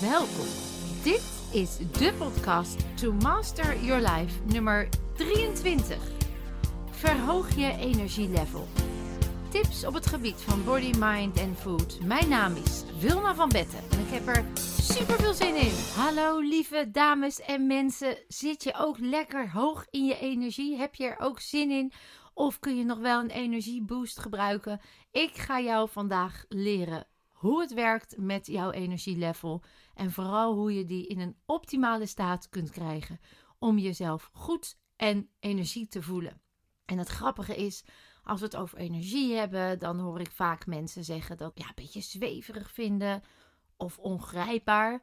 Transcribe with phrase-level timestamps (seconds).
[0.00, 0.46] Welkom.
[1.02, 5.98] Dit is de podcast To Master Your Life nummer 23.
[6.90, 8.66] Verhoog je energielevel.
[9.50, 12.00] Tips op het gebied van body, mind en food.
[12.02, 14.44] Mijn naam is Wilma van Betten en ik heb er
[14.80, 15.74] super veel zin in.
[15.96, 18.18] Hallo lieve dames en mensen.
[18.28, 20.76] Zit je ook lekker hoog in je energie?
[20.76, 21.92] Heb je er ook zin in?
[22.34, 24.80] Of kun je nog wel een energieboost gebruiken?
[25.10, 27.06] Ik ga jou vandaag leren
[27.40, 29.62] hoe het werkt met jouw energielevel
[30.00, 33.20] en vooral hoe je die in een optimale staat kunt krijgen
[33.58, 36.40] om jezelf goed en energie te voelen.
[36.84, 37.84] En het grappige is,
[38.22, 41.72] als we het over energie hebben, dan hoor ik vaak mensen zeggen dat ja, een
[41.74, 43.22] beetje zweverig vinden
[43.76, 45.02] of ongrijpbaar.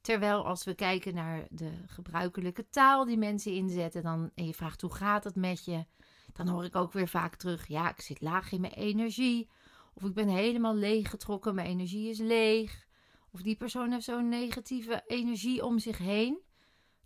[0.00, 4.80] Terwijl als we kijken naar de gebruikelijke taal die mensen inzetten, dan, en je vraagt
[4.80, 5.86] hoe gaat het met je,
[6.32, 9.48] dan hoor ik ook weer vaak terug: ja, ik zit laag in mijn energie.
[9.94, 12.87] Of ik ben helemaal leeggetrokken, mijn energie is leeg.
[13.38, 16.38] Of die persoon heeft zo'n negatieve energie om zich heen.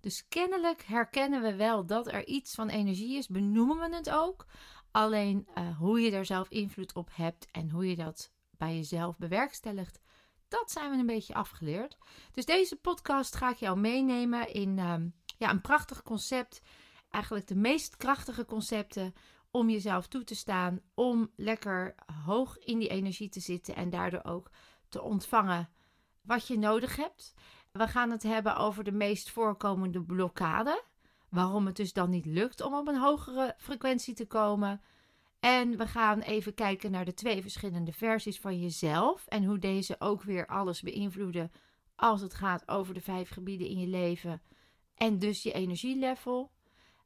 [0.01, 4.47] Dus kennelijk herkennen we wel dat er iets van energie is, benoemen we het ook.
[4.91, 9.19] Alleen uh, hoe je er zelf invloed op hebt en hoe je dat bij jezelf
[9.19, 10.01] bewerkstelligt,
[10.49, 11.99] dat zijn we een beetje afgeleerd.
[12.33, 14.95] Dus deze podcast ga ik jou meenemen in uh,
[15.39, 16.63] ja, een prachtig concept.
[17.11, 19.15] Eigenlijk de meest krachtige concepten
[19.51, 24.25] om jezelf toe te staan, om lekker hoog in die energie te zitten en daardoor
[24.25, 24.51] ook
[24.89, 25.69] te ontvangen
[26.23, 27.35] wat je nodig hebt.
[27.73, 30.83] We gaan het hebben over de meest voorkomende blokkade.
[31.29, 34.81] Waarom het dus dan niet lukt om op een hogere frequentie te komen.
[35.41, 39.27] En we gaan even kijken naar de twee verschillende versies van jezelf.
[39.27, 41.53] En hoe deze ook weer alles beïnvloeden
[41.97, 44.43] als het gaat over de vijf gebieden in je leven.
[44.95, 46.51] En dus je energielevel.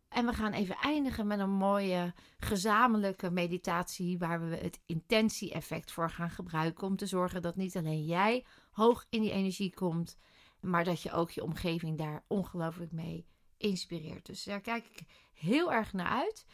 [0.08, 6.10] En we gaan even eindigen met een mooie gezamenlijke meditatie waar we het intentie-effect voor
[6.10, 8.44] gaan gebruiken om te zorgen dat niet alleen jij
[8.76, 10.18] hoog in die energie komt,
[10.60, 13.26] maar dat je ook je omgeving daar ongelooflijk mee
[13.56, 14.26] inspireert.
[14.26, 16.46] Dus daar kijk ik heel erg naar uit.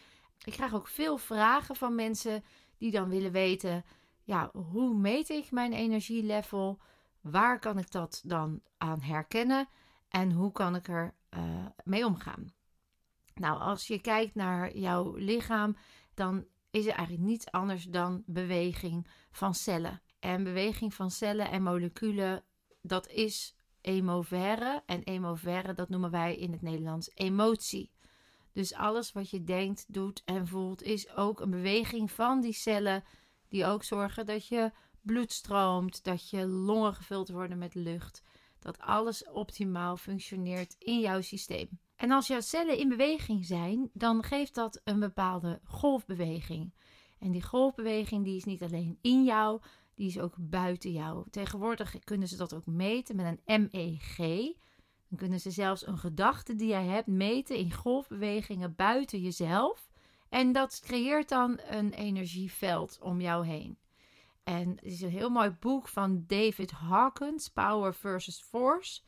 [0.45, 2.45] Ik krijg ook veel vragen van mensen
[2.79, 3.85] die dan willen weten:
[4.23, 6.81] ja, hoe meet ik mijn energielevel?
[7.21, 9.69] Waar kan ik dat dan aan herkennen?
[10.09, 12.53] En hoe kan ik er uh, mee omgaan?
[13.35, 15.77] Nou, als je kijkt naar jouw lichaam,
[16.15, 20.03] dan is er eigenlijk niets anders dan beweging van cellen.
[20.23, 22.45] En beweging van cellen en moleculen,
[22.83, 24.83] dat is emovere.
[24.87, 27.91] En emovere, dat noemen wij in het Nederlands emotie.
[28.53, 33.05] Dus alles wat je denkt, doet en voelt, is ook een beweging van die cellen.
[33.49, 38.23] Die ook zorgen dat je bloed stroomt, dat je longen gevuld worden met lucht.
[38.59, 41.69] Dat alles optimaal functioneert in jouw systeem.
[41.97, 46.75] En als jouw cellen in beweging zijn, dan geeft dat een bepaalde golfbeweging.
[47.19, 49.61] En die golfbeweging die is niet alleen in jou,
[49.95, 51.25] die is ook buiten jou.
[51.31, 54.17] Tegenwoordig kunnen ze dat ook meten met een MEG.
[55.09, 59.91] Dan kunnen ze zelfs een gedachte die jij hebt meten in golfbewegingen buiten jezelf.
[60.29, 63.79] En dat creëert dan een energieveld om jou heen.
[64.45, 69.01] En het is een heel mooi boek van David Hawkins, Power versus Force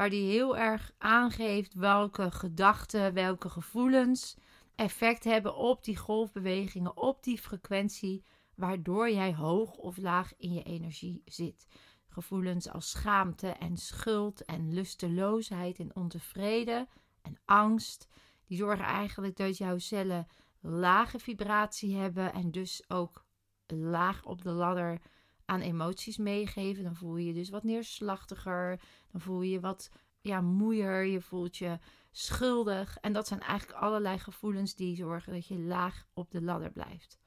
[0.00, 4.36] waar die heel erg aangeeft welke gedachten, welke gevoelens
[4.74, 8.24] effect hebben op die golfbewegingen, op die frequentie,
[8.60, 11.66] waardoor jij hoog of laag in je energie zit.
[12.08, 16.88] Gevoelens als schaamte en schuld en lusteloosheid en ontevreden
[17.22, 18.08] en angst,
[18.44, 20.26] die zorgen eigenlijk dat jouw cellen
[20.60, 23.24] lage vibratie hebben en dus ook
[23.66, 25.00] laag op de ladder
[25.44, 26.84] aan emoties meegeven.
[26.84, 28.80] Dan voel je je dus wat neerslachtiger.
[29.10, 29.90] Dan voel je je wat
[30.20, 31.04] ja, moeier.
[31.04, 31.78] Je voelt je
[32.10, 32.96] schuldig.
[32.96, 37.18] En dat zijn eigenlijk allerlei gevoelens die zorgen dat je laag op de ladder blijft.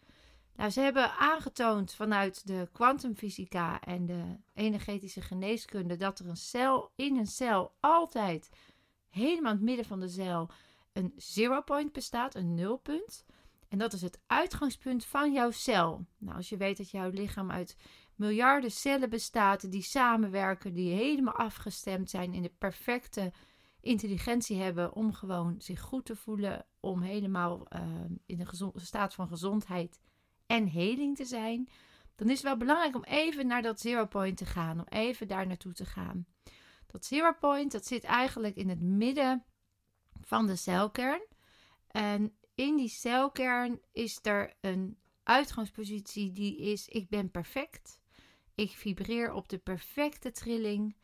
[0.56, 6.92] Nou, ze hebben aangetoond vanuit de kwantumfysica en de energetische geneeskunde dat er een cel
[6.96, 8.50] in een cel altijd
[9.10, 10.50] helemaal in het midden van de cel
[10.94, 13.26] een zero point bestaat, een nulpunt.
[13.68, 16.06] En dat is het uitgangspunt van jouw cel.
[16.18, 17.78] Nou, als je weet dat jouw lichaam uit
[18.16, 23.32] miljarden cellen bestaat die samenwerken, die helemaal afgestemd zijn in de perfecte
[23.80, 27.82] intelligentie hebben om gewoon zich goed te voelen, om helemaal uh,
[28.26, 30.00] in een staat van gezondheid
[30.54, 31.70] en heling te zijn,
[32.16, 35.28] dan is het wel belangrijk om even naar dat zero point te gaan, om even
[35.28, 36.26] daar naartoe te gaan.
[36.88, 39.44] Dat zero point, dat zit eigenlijk in het midden
[40.22, 41.22] van de celkern.
[41.88, 48.00] En in die celkern is er een uitgangspositie die is: ik ben perfect.
[48.56, 50.96] Ik vibreer op de perfecte trilling.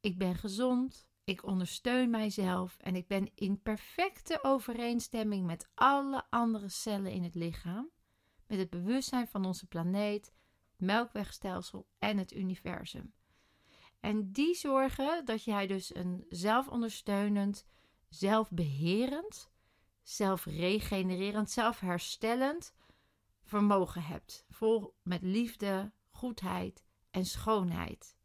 [0.00, 1.06] Ik ben gezond.
[1.24, 7.34] Ik ondersteun mijzelf en ik ben in perfecte overeenstemming met alle andere cellen in het
[7.34, 7.90] lichaam,
[8.48, 10.32] met het bewustzijn van onze planeet,
[10.76, 13.12] melkwegstelsel en het universum.
[14.00, 17.66] En die zorgen dat jij dus een zelfondersteunend,
[18.08, 19.50] zelfbeherend,
[20.02, 22.74] zelfregenererend, zelfherstellend
[23.44, 24.44] vermogen hebt.
[24.48, 28.16] Vol met liefde, goedheid en schoonheid.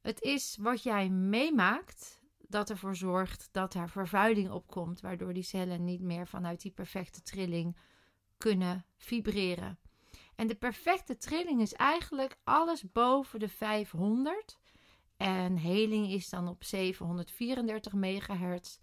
[0.00, 5.84] Het is wat jij meemaakt dat ervoor zorgt dat er vervuiling opkomt, waardoor die cellen
[5.84, 7.76] niet meer vanuit die perfecte trilling
[8.44, 9.78] kunnen vibreren.
[10.34, 14.58] En de perfecte trilling is eigenlijk alles boven de 500.
[15.16, 18.78] En heling is dan op 734 megahertz.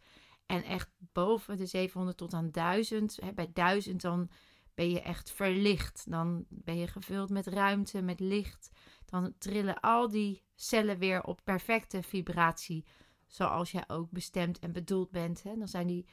[0.46, 3.20] En echt boven de 700 tot aan 1000.
[3.36, 4.30] Bij 1000 dan
[4.74, 6.12] ben je echt verlicht.
[6.12, 8.70] Dan ben je gevuld met ruimte, met licht.
[9.06, 12.86] Dan trillen al die cellen weer op perfecte vibratie.
[13.28, 15.44] Zoals jij ook bestemd en bedoeld bent.
[15.44, 16.06] Dan zijn die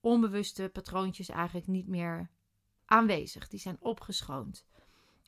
[0.00, 2.30] onbewuste patroontjes eigenlijk niet meer
[2.90, 3.48] aanwezig.
[3.48, 4.66] Die zijn opgeschoond.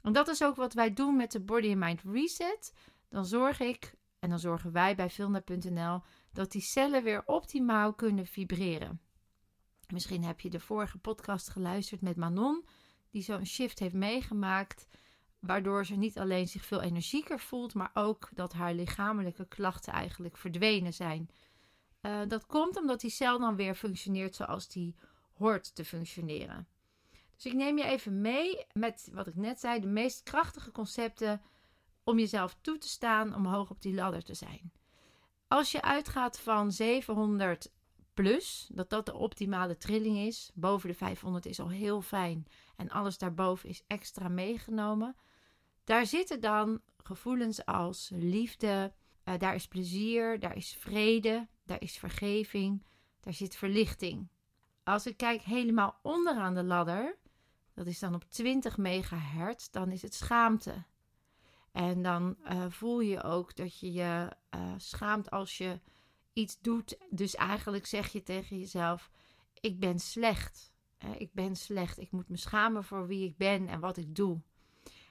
[0.02, 2.74] En dat is ook wat wij doen met de Body and Mind Reset.
[3.08, 6.00] Dan zorg ik, en dan zorgen wij bij Vilna.nl,
[6.32, 9.00] dat die cellen weer optimaal kunnen vibreren.
[9.92, 12.64] Misschien heb je de vorige podcast geluisterd met Manon,
[13.10, 14.86] die zo'n shift heeft meegemaakt,
[15.38, 20.36] waardoor ze niet alleen zich veel energieker voelt, maar ook dat haar lichamelijke klachten eigenlijk
[20.36, 21.30] verdwenen zijn.
[22.02, 24.96] Uh, dat komt omdat die cel dan weer functioneert zoals die
[25.32, 26.66] hoort te functioneren.
[27.42, 31.42] Dus ik neem je even mee met wat ik net zei, de meest krachtige concepten
[32.04, 34.72] om jezelf toe te staan om hoog op die ladder te zijn.
[35.48, 37.72] Als je uitgaat van 700
[38.14, 42.46] plus, dat dat de optimale trilling is, boven de 500 is al heel fijn
[42.76, 45.16] en alles daarboven is extra meegenomen.
[45.84, 48.92] Daar zitten dan gevoelens als liefde,
[49.24, 52.84] uh, daar is plezier, daar is vrede, daar is vergeving,
[53.20, 54.28] daar zit verlichting.
[54.84, 57.20] Als ik kijk helemaal onderaan de ladder,
[57.74, 60.84] dat is dan op 20 megahertz, dan is het schaamte.
[61.72, 65.80] En dan uh, voel je ook dat je je uh, schaamt als je
[66.32, 66.96] iets doet.
[67.10, 69.10] Dus eigenlijk zeg je tegen jezelf:
[69.60, 70.72] Ik ben slecht.
[71.16, 71.98] ik ben slecht.
[71.98, 74.40] Ik moet me schamen voor wie ik ben en wat ik doe.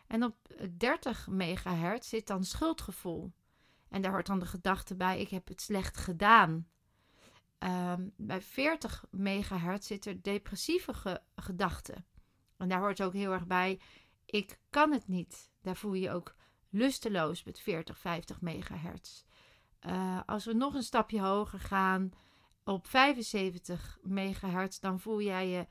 [0.08, 0.36] En op
[0.78, 3.32] 30 megahertz zit dan schuldgevoel.
[3.90, 6.68] En daar hoort dan de gedachte bij: Ik heb het slecht gedaan.
[7.60, 12.06] Um, bij 40 megahertz zit er depressieve ge gedachten.
[12.62, 13.80] En daar hoort ook heel erg bij,
[14.26, 15.52] ik kan het niet.
[15.62, 16.36] Daar voel je ook
[16.70, 19.24] lusteloos met 40, 50 megahertz.
[19.88, 22.12] Uh, als we nog een stapje hoger gaan,
[22.64, 25.68] op 75 megahertz, dan voel jij je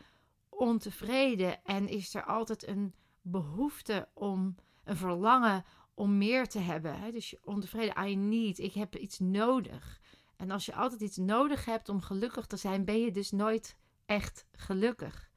[0.48, 4.54] ontevreden en is er altijd een behoefte om,
[4.84, 5.64] een verlangen
[5.94, 7.12] om meer te hebben.
[7.12, 10.00] Dus je ontevreden, I need, ik heb iets nodig.
[10.36, 13.76] En als je altijd iets nodig hebt om gelukkig te zijn, ben je dus nooit
[14.06, 15.30] echt gelukkig.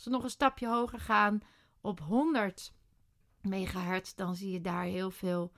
[0.00, 1.40] Als we nog een stapje hoger gaan
[1.80, 2.72] op 100
[3.40, 5.52] megahertz, dan zie je daar heel veel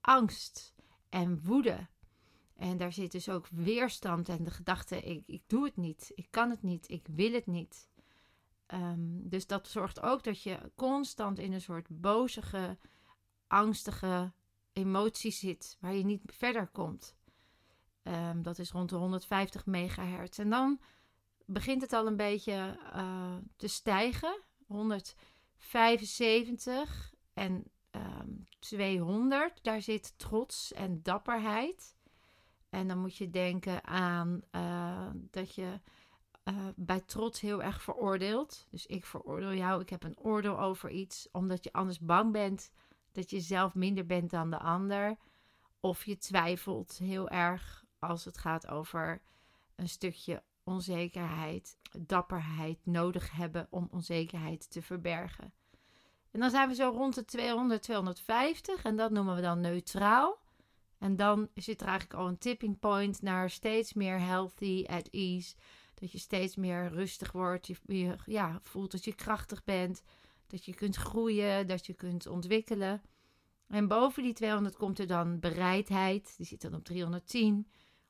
[0.00, 0.74] angst
[1.08, 1.86] en woede.
[2.56, 6.26] En daar zit dus ook weerstand en de gedachte: ik, ik doe het niet, ik
[6.30, 7.88] kan het niet, ik wil het niet.
[8.66, 12.78] Um, dus dat zorgt ook dat je constant in een soort bozige,
[13.46, 14.32] angstige
[14.72, 17.16] emotie zit, waar je niet verder komt.
[18.02, 20.38] Um, dat is rond de 150 megahertz.
[20.38, 20.80] En dan
[21.50, 24.42] begint het al een beetje uh, te stijgen.
[24.66, 31.96] 175 en um, ehm, 200, daar zit trots en dapperheid.
[32.68, 35.80] En dan moet je denken aan uh, dat je
[36.44, 38.66] uh, bij trots heel erg veroordeelt.
[38.70, 42.70] Dus ik veroordeel jou, ik heb een oordeel over iets, omdat je anders bang bent
[43.12, 45.16] dat je zelf minder bent dan de ander.
[45.80, 49.22] Of je twijfelt heel erg als het gaat over
[49.74, 55.52] een stukje onzekerheid, dapperheid nodig hebben om onzekerheid te verbergen.
[56.30, 60.38] En dan zijn we zo rond de 200, 250 en dat noemen we dan neutraal.
[60.98, 65.54] En dan zit er eigenlijk al een tipping point naar steeds meer healthy, at ease.
[65.94, 67.66] Dat je steeds meer rustig wordt.
[67.66, 70.02] Je, ja, voelt dat je krachtig bent.
[70.46, 73.02] Dat je kunt groeien, dat je kunt ontwikkelen.
[73.68, 76.34] En boven die 200 komt er dan bereidheid.
[76.36, 77.68] Die zit dan op 310.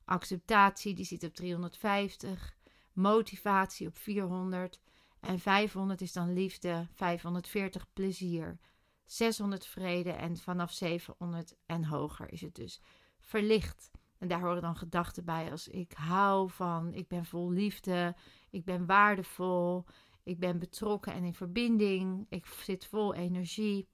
[0.09, 2.57] Acceptatie, die zit op 350.
[2.93, 4.81] Motivatie op 400.
[5.21, 6.87] En 500 is dan liefde.
[6.93, 8.59] 540 plezier.
[9.05, 10.11] 600 vrede.
[10.11, 12.81] En vanaf 700 en hoger is het dus
[13.21, 13.91] verlicht.
[14.19, 18.17] En daar horen dan gedachten bij als ik hou van, ik ben vol liefde,
[18.50, 19.85] ik ben waardevol,
[20.23, 23.88] ik ben betrokken en in verbinding, ik zit vol energie,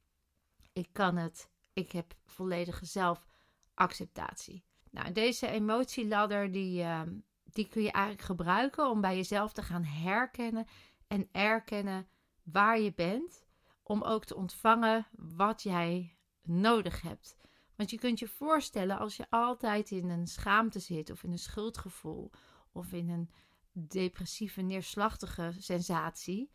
[0.72, 4.64] ik kan het, ik heb volledige zelfacceptatie.
[4.94, 7.12] Nou, deze emotieladder die, ehm,
[7.44, 10.66] die kun je eigenlijk gebruiken om bij jezelf te gaan herkennen
[11.06, 12.08] en erkennen
[12.42, 13.44] waar je bent.
[13.82, 17.36] Om ook te ontvangen wat jij nodig hebt.
[17.76, 21.38] Want je kunt je voorstellen als je altijd in een schaamte zit of in een
[21.38, 22.30] schuldgevoel
[22.72, 23.30] of in een
[23.72, 26.50] depressieve, neerslachtige sensatie,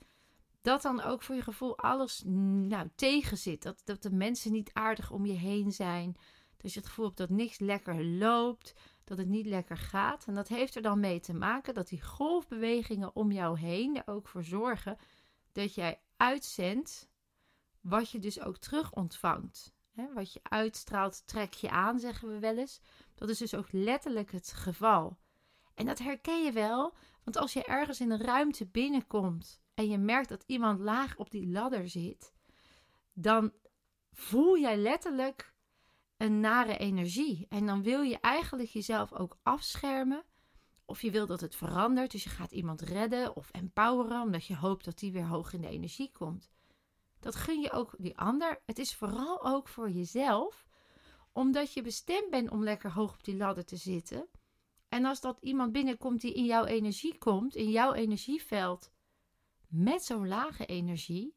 [0.62, 3.64] dat dan ook voor je gevoel alles nou, tegen zit.
[3.64, 6.16] Dat, dat de mensen niet aardig om je heen zijn.
[6.62, 8.74] Je het gevoel hebt dat niks lekker loopt,
[9.04, 10.26] dat het niet lekker gaat.
[10.26, 14.14] En dat heeft er dan mee te maken dat die golfbewegingen om jou heen er
[14.14, 14.98] ook voor zorgen
[15.52, 17.10] dat jij uitzendt
[17.82, 19.74] wat je dus ook terug ontvangt.
[20.14, 22.82] wat je uitstraalt, trek je aan, zeggen we wel eens.
[23.16, 25.18] Dat is dus ook letterlijk het geval.
[25.74, 29.98] En dat herken je wel, want als je ergens in een ruimte binnenkomt en je
[29.98, 32.34] merkt dat iemand laag op die ladder zit,
[33.14, 33.54] dan
[34.12, 35.54] voel jij letterlijk
[36.20, 37.46] een nare energie.
[37.50, 40.24] En dan wil je eigenlijk jezelf ook afschermen.
[40.86, 42.12] Of je wil dat het verandert.
[42.12, 45.62] Dus je gaat iemand redden of empoweren, omdat je hoopt dat die weer hoog in
[45.62, 46.50] de energie komt.
[47.20, 48.62] Dat gun je ook die ander.
[48.66, 50.68] Het is vooral ook voor jezelf,
[51.32, 54.28] omdat je bestemd bent om lekker hoog op die ladder te zitten.
[54.90, 58.92] En als dat iemand binnenkomt die in jouw energie komt, in jouw energieveld,
[59.68, 61.36] met zo'n lage energie,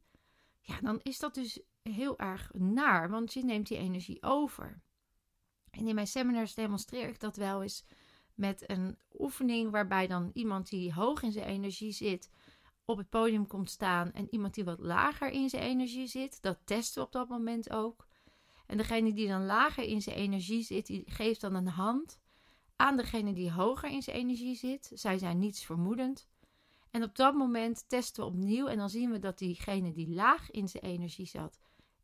[0.60, 4.80] ja, dan is dat dus heel erg naar, want je neemt die energie over.
[5.70, 7.84] En in mijn seminars demonstreer ik dat wel eens
[8.34, 12.30] met een oefening waarbij dan iemand die hoog in zijn energie zit
[12.84, 16.42] op het podium komt staan en iemand die wat lager in zijn energie zit.
[16.42, 18.06] Dat testen we op dat moment ook.
[18.66, 22.18] En degene die dan lager in zijn energie zit, die geeft dan een hand
[22.76, 24.90] aan degene die hoger in zijn energie zit.
[24.94, 26.28] Zij zijn niets vermoedend.
[26.90, 30.50] En op dat moment testen we opnieuw en dan zien we dat diegene die laag
[30.50, 31.58] in zijn energie zat,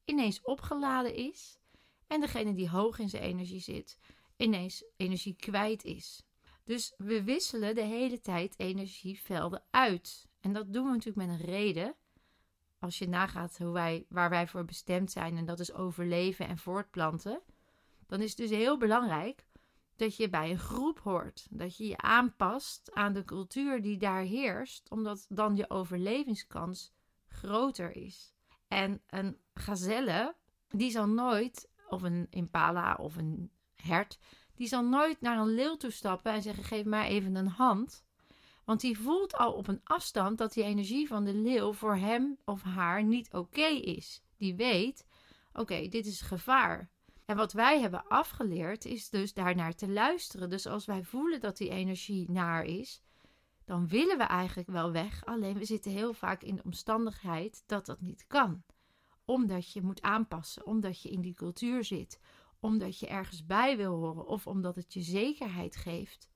[0.09, 1.59] ineens opgeladen is.
[2.07, 3.99] En degene die hoog in zijn energie zit,
[4.37, 6.23] ineens energie kwijt is.
[6.65, 10.29] Dus we wisselen de hele tijd energievelden uit.
[10.41, 11.95] En dat doen we natuurlijk met een reden.
[12.79, 16.59] Als je nagaat hoe wij, waar wij voor bestemd zijn, en dat is overleven en
[16.59, 17.43] voortplanten,
[18.07, 19.47] dan is het dus heel belangrijk
[19.97, 21.47] dat je bij een groep hoort.
[21.51, 26.93] Dat je je aanpast aan de cultuur die daar heerst, omdat dan je overlevingskans
[27.27, 28.35] groter is.
[28.69, 30.35] En een gazelle,
[30.69, 34.19] die zal nooit, of een impala of een hert,
[34.55, 38.05] die zal nooit naar een leeuw toe stappen en zeggen: geef mij even een hand.
[38.65, 42.39] Want die voelt al op een afstand dat die energie van de leeuw voor hem
[42.45, 44.23] of haar niet oké is.
[44.37, 45.07] Die weet:
[45.53, 46.91] oké, dit is gevaar.
[47.25, 50.51] En wat wij hebben afgeleerd is dus daarnaar te luisteren.
[50.51, 53.03] Dus als wij voelen dat die energie naar is,
[53.69, 55.25] dan willen we eigenlijk wel weg.
[55.25, 58.63] Alleen we zitten heel vaak in de omstandigheid dat dat niet kan.
[59.25, 62.21] Omdat je moet aanpassen, omdat je in die cultuur zit,
[62.61, 66.29] omdat je ergens bij wil horen of omdat het je zekerheid geeft.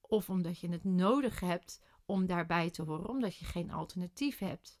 [0.00, 4.80] Of omdat je het nodig hebt om daarbij te horen, omdat je geen alternatief hebt.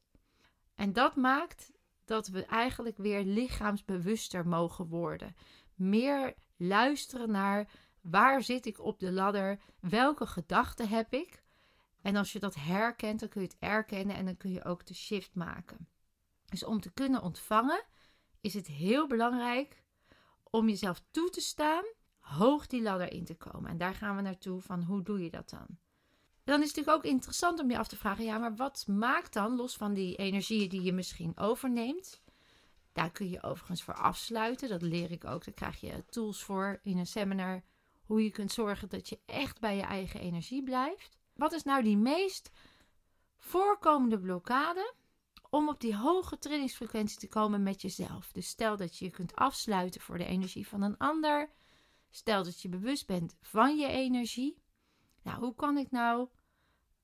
[0.74, 1.72] En dat maakt
[2.04, 5.36] dat we eigenlijk weer lichaamsbewuster mogen worden.
[5.74, 11.44] Meer luisteren naar waar zit ik op de ladder, welke gedachten heb ik.
[12.06, 14.86] En als je dat herkent, dan kun je het erkennen en dan kun je ook
[14.86, 15.88] de shift maken.
[16.44, 17.84] Dus om te kunnen ontvangen
[18.40, 19.82] is het heel belangrijk
[20.42, 21.84] om jezelf toe te staan
[22.18, 23.70] hoog die ladder in te komen.
[23.70, 25.66] En daar gaan we naartoe van hoe doe je dat dan?
[26.44, 29.32] dan is het natuurlijk ook interessant om je af te vragen: ja, maar wat maakt
[29.32, 32.22] dan, los van die energieën die je misschien overneemt?
[32.92, 34.68] Daar kun je overigens voor afsluiten.
[34.68, 35.44] Dat leer ik ook.
[35.44, 37.62] Daar krijg je tools voor in een seminar.
[38.02, 41.15] Hoe je kunt zorgen dat je echt bij je eigen energie blijft.
[41.36, 42.50] Wat is nou die meest
[43.38, 44.94] voorkomende blokkade
[45.50, 48.32] om op die hoge trillingsfrequentie te komen met jezelf?
[48.32, 51.50] Dus stel dat je je kunt afsluiten voor de energie van een ander.
[52.10, 54.62] Stel dat je bewust bent van je energie.
[55.22, 56.28] Nou, hoe kan ik nou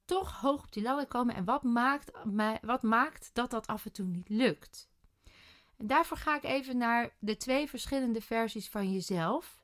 [0.05, 2.11] toch hoog op die ladder komen en wat maakt,
[2.63, 4.91] wat maakt dat dat af en toe niet lukt?
[5.77, 9.63] En daarvoor ga ik even naar de twee verschillende versies van jezelf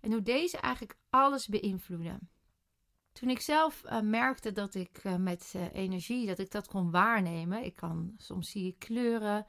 [0.00, 2.30] en hoe deze eigenlijk alles beïnvloeden.
[3.18, 6.90] Toen ik zelf uh, merkte dat ik uh, met uh, energie, dat ik dat kon
[6.90, 7.64] waarnemen.
[7.64, 9.46] Ik kan, soms zie ik kleuren,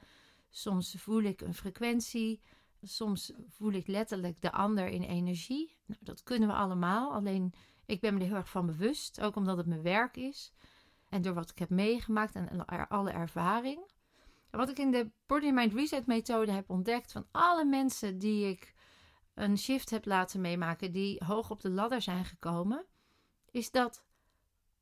[0.50, 2.40] soms voel ik een frequentie,
[2.82, 5.76] soms voel ik letterlijk de ander in energie.
[5.86, 7.54] Nou, dat kunnen we allemaal, alleen
[7.86, 10.52] ik ben me er heel erg van bewust, ook omdat het mijn werk is.
[11.08, 13.90] En door wat ik heb meegemaakt en alle ervaring.
[14.50, 18.74] wat ik in de Body Mind Reset methode heb ontdekt van alle mensen die ik
[19.34, 22.86] een shift heb laten meemaken, die hoog op de ladder zijn gekomen,
[23.58, 24.04] is dat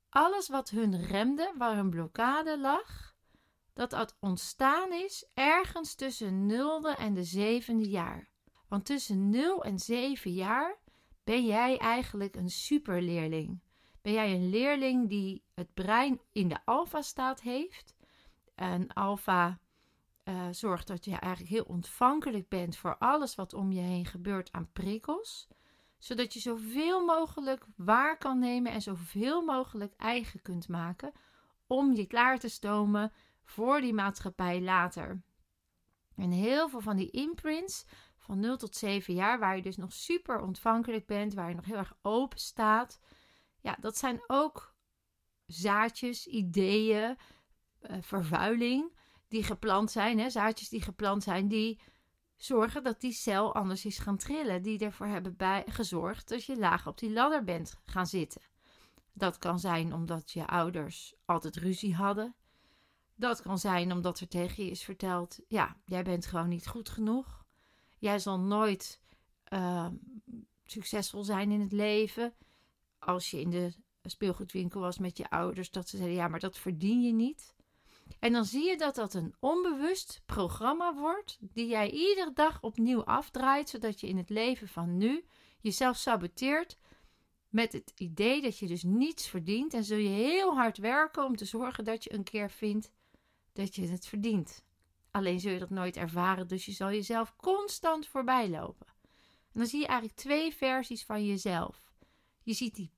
[0.09, 3.15] alles wat hun remde, waar hun blokkade lag,
[3.73, 8.29] dat dat ontstaan is ergens tussen 0 en de zevende jaar.
[8.69, 10.79] Want tussen 0 en 7 jaar
[11.25, 13.61] ben jij eigenlijk een superleerling?
[14.03, 17.95] Ben jij een leerling die het brein in de alfa-staat heeft?
[18.55, 19.59] Een alfa
[20.25, 24.53] uh, zorgt dat je eigenlijk heel ontvankelijk bent voor alles wat om je heen gebeurt
[24.53, 25.49] aan prikkels.
[26.07, 31.13] Zodat je zoveel mogelijk waar kan nemen en zoveel mogelijk eigen kunt maken
[31.67, 33.13] om je klaar te stomen
[33.45, 35.23] voor die maatschappij later.
[36.17, 37.85] En heel veel van die imprints
[38.17, 41.65] van 0 tot 7 jaar, waar je dus nog super ontvankelijk bent, waar je nog
[41.65, 43.01] heel erg open staat,
[43.61, 44.75] ja, dat zijn ook
[45.47, 47.17] zaadjes, ideeën,
[47.81, 48.99] uh, vervuiling
[49.29, 51.81] die geplant zijn, hè, zaadjes die geplant zijn, die
[52.37, 56.59] zorgen dat die cel anders is gaan trillen, die ervoor hebben bij gezorgd dat je
[56.59, 58.43] laag op die ladder bent gaan zitten.
[59.13, 62.35] Dat kan zijn omdat je ouders altijd ruzie hadden.
[63.15, 66.89] Dat kan zijn omdat er tegen je is verteld: ja, jij bent gewoon niet goed
[66.89, 67.45] genoeg.
[67.99, 69.01] Jij zal nooit
[69.53, 69.89] uh,
[70.65, 72.35] succesvol zijn in het leven.
[72.99, 76.59] Als je in de speelgoedwinkel was met je ouders, dat ze zeiden: ja, maar dat
[76.59, 77.56] verdien je niet.
[78.19, 83.05] En dan zie je dat dat een onbewust programma wordt, die jij iedere dag opnieuw
[83.05, 85.25] afdraait, zodat je in het leven van nu
[85.61, 86.79] jezelf saboteert
[87.49, 89.75] met het idee dat je dus niets verdient.
[89.75, 92.91] En zul je heel hard werken om te zorgen dat je een keer vindt
[93.53, 94.65] dat je het verdient.
[95.11, 98.87] Alleen zul je dat nooit ervaren, dus je zal jezelf constant voorbij lopen.
[99.53, 101.93] En dan zie je eigenlijk twee versies van jezelf.
[102.43, 102.93] Je ziet die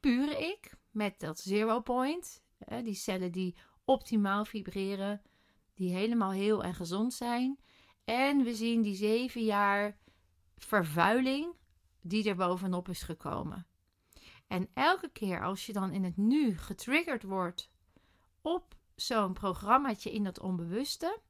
[0.00, 2.42] pure ik met dat zero point,
[2.82, 3.56] die cellen die
[3.92, 5.22] optimaal vibreren,
[5.74, 7.58] die helemaal heel en gezond zijn.
[8.04, 9.98] En we zien die zeven jaar
[10.56, 11.54] vervuiling
[12.00, 13.66] die er bovenop is gekomen.
[14.46, 17.70] En elke keer als je dan in het nu getriggerd wordt
[18.40, 21.20] op zo'n programmaatje in dat onbewuste,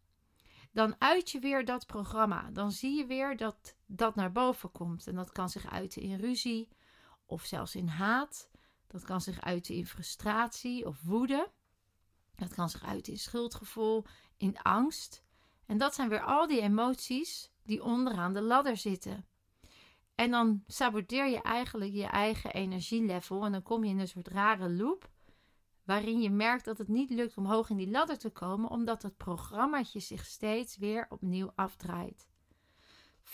[0.73, 2.51] dan uit je weer dat programma.
[2.51, 5.07] Dan zie je weer dat dat naar boven komt.
[5.07, 6.69] En dat kan zich uiten in ruzie
[7.27, 8.51] of zelfs in haat.
[8.87, 11.51] Dat kan zich uiten in frustratie of woede.
[12.37, 14.05] Dat kan zich uiten in schuldgevoel,
[14.37, 15.25] in angst.
[15.67, 19.27] En dat zijn weer al die emoties die onderaan de ladder zitten.
[20.15, 24.29] En dan saboteer je eigenlijk je eigen energielevel en dan kom je in een soort
[24.29, 25.11] rare loop
[25.85, 29.03] waarin je merkt dat het niet lukt om hoog in die ladder te komen omdat
[29.03, 32.29] het programmaatje zich steeds weer opnieuw afdraait.
[33.23, 33.31] 95%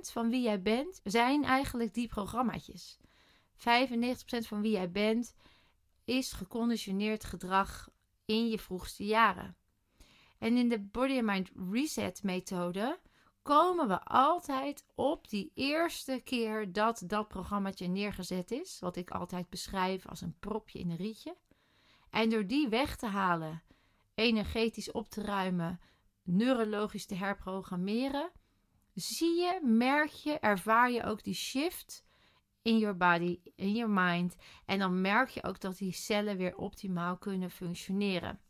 [0.00, 2.98] van wie jij bent zijn eigenlijk die programmaatjes.
[3.56, 3.58] 95%
[4.24, 5.34] van wie jij bent
[6.18, 7.90] is geconditioneerd gedrag
[8.24, 9.56] in je vroegste jaren.
[10.38, 12.98] En in de Body and Mind Reset methode
[13.42, 19.48] komen we altijd op die eerste keer dat dat programmaatje neergezet is, wat ik altijd
[19.48, 21.36] beschrijf als een propje in een rietje.
[22.10, 23.62] En door die weg te halen,
[24.14, 25.80] energetisch op te ruimen,
[26.22, 28.30] neurologisch te herprogrammeren,
[28.94, 32.04] zie je, merk je, ervaar je ook die shift
[32.62, 34.36] in your body, in your mind.
[34.66, 38.40] En dan merk je ook dat die cellen weer optimaal kunnen functioneren.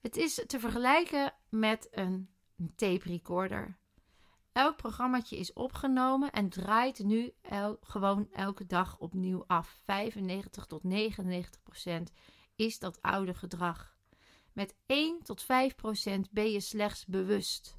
[0.00, 2.28] Het is te vergelijken met een
[2.76, 3.78] tape recorder.
[4.52, 7.32] Elk programmaatje is opgenomen en draait nu
[7.80, 9.78] gewoon elke dag opnieuw af.
[9.84, 12.10] 95 tot 99 procent
[12.56, 13.96] is dat oude gedrag.
[14.52, 17.76] Met 1 tot 5 procent ben je slechts bewust.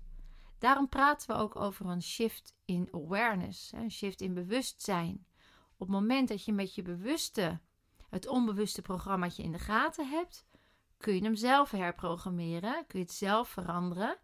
[0.57, 5.25] Daarom praten we ook over een shift in awareness, een shift in bewustzijn.
[5.73, 7.59] Op het moment dat je met je bewuste,
[8.09, 10.45] het onbewuste programmaatje in de gaten hebt,
[10.97, 14.17] kun je hem zelf herprogrammeren, kun je het zelf veranderen.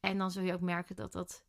[0.00, 1.44] En dan zul je ook merken dat dat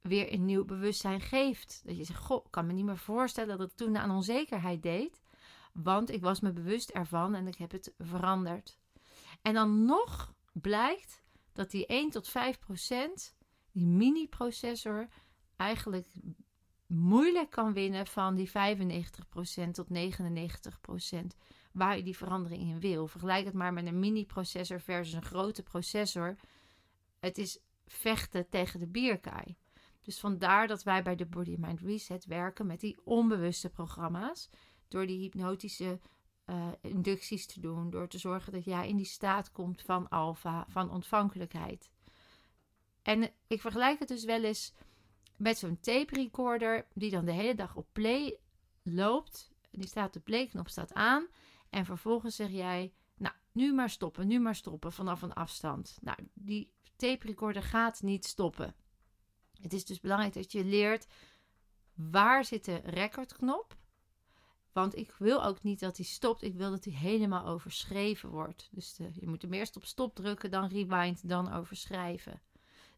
[0.00, 1.82] weer een nieuw bewustzijn geeft.
[1.84, 4.82] Dat je zegt, goh, ik kan me niet meer voorstellen dat het toen aan onzekerheid
[4.82, 5.20] deed.
[5.72, 8.78] Want ik was me bewust ervan en ik heb het veranderd.
[9.42, 13.36] En dan nog blijkt dat die 1 tot 5 procent
[13.72, 15.08] die mini-processor
[15.56, 16.06] eigenlijk
[16.86, 18.52] moeilijk kan winnen van die 95%
[19.72, 21.36] tot 99%
[21.72, 23.06] waar je die verandering in wil.
[23.06, 26.36] Vergelijk het maar met een mini-processor versus een grote processor.
[27.18, 29.56] Het is vechten tegen de bierkaai.
[30.02, 34.50] Dus vandaar dat wij bij de Body Mind Reset werken met die onbewuste programma's.
[34.88, 36.00] Door die hypnotische
[36.46, 37.90] uh, inducties te doen.
[37.90, 41.90] Door te zorgen dat jij in die staat komt van alfa, van ontvankelijkheid.
[43.02, 44.72] En ik vergelijk het dus wel eens
[45.36, 48.38] met zo'n tape recorder die dan de hele dag op play
[48.82, 49.50] loopt.
[49.70, 51.26] Die staat de playknop staat aan
[51.70, 55.98] en vervolgens zeg jij, nou, nu maar stoppen, nu maar stoppen vanaf een afstand.
[56.00, 58.74] Nou, die tape recorder gaat niet stoppen.
[59.60, 61.06] Het is dus belangrijk dat je leert
[61.94, 63.78] waar zit de recordknop.
[64.72, 66.42] Want ik wil ook niet dat hij stopt.
[66.42, 68.68] Ik wil dat hij helemaal overschreven wordt.
[68.70, 72.42] Dus de, je moet hem eerst op stop drukken, dan rewind, dan overschrijven.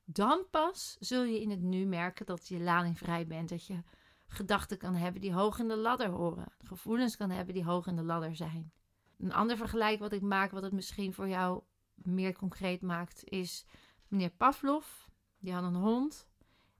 [0.05, 3.49] Dan pas zul je in het nu merken dat je ladingvrij bent.
[3.49, 3.83] Dat je
[4.27, 6.53] gedachten kan hebben die hoog in de ladder horen.
[6.65, 8.73] Gevoelens kan hebben die hoog in de ladder zijn.
[9.19, 11.62] Een ander vergelijk wat ik maak, wat het misschien voor jou
[11.95, 13.65] meer concreet maakt, is
[14.09, 14.87] meneer Pavlov.
[15.38, 16.29] Die had een hond.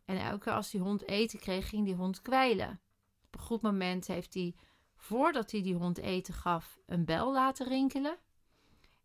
[0.04, 2.80] En elke keer als die hond eten kreeg, ging die hond kwijlen.
[3.26, 4.54] Op een goed moment heeft hij,
[4.94, 8.18] voordat hij die hond eten gaf, een bel laten rinkelen.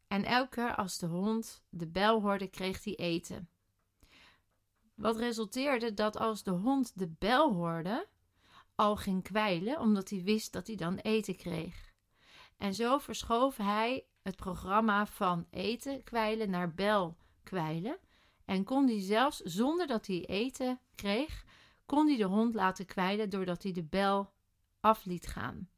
[0.08, 3.50] En elke keer als de hond de bel hoorde, kreeg hij eten.
[4.98, 8.08] Wat resulteerde dat als de hond de bel hoorde,
[8.76, 11.92] al ging kwijlen, omdat hij wist dat hij dan eten kreeg.
[12.58, 17.98] En zo verschoof hij het programma van eten kwijlen naar bel kwijlen.
[18.46, 21.46] En kon hij zelfs, zonder dat hij eten kreeg,
[21.86, 24.34] kon hij de hond laten kwijlen doordat hij de bel
[24.80, 25.70] af liet gaan.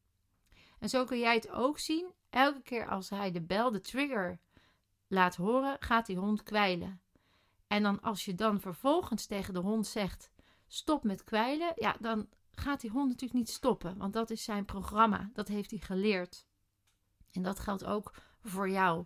[0.80, 2.14] En zo kun jij het ook zien.
[2.30, 4.40] Elke keer als hij de bel, de trigger,
[5.08, 7.02] laat horen, gaat die hond kwijlen.
[7.70, 10.32] En dan als je dan vervolgens tegen de hond zegt:
[10.68, 14.66] stop met kwijlen, ja, dan gaat die hond natuurlijk niet stoppen, want dat is zijn
[14.66, 15.30] programma.
[15.34, 16.46] Dat heeft hij geleerd.
[17.32, 19.06] En dat geldt ook voor jou.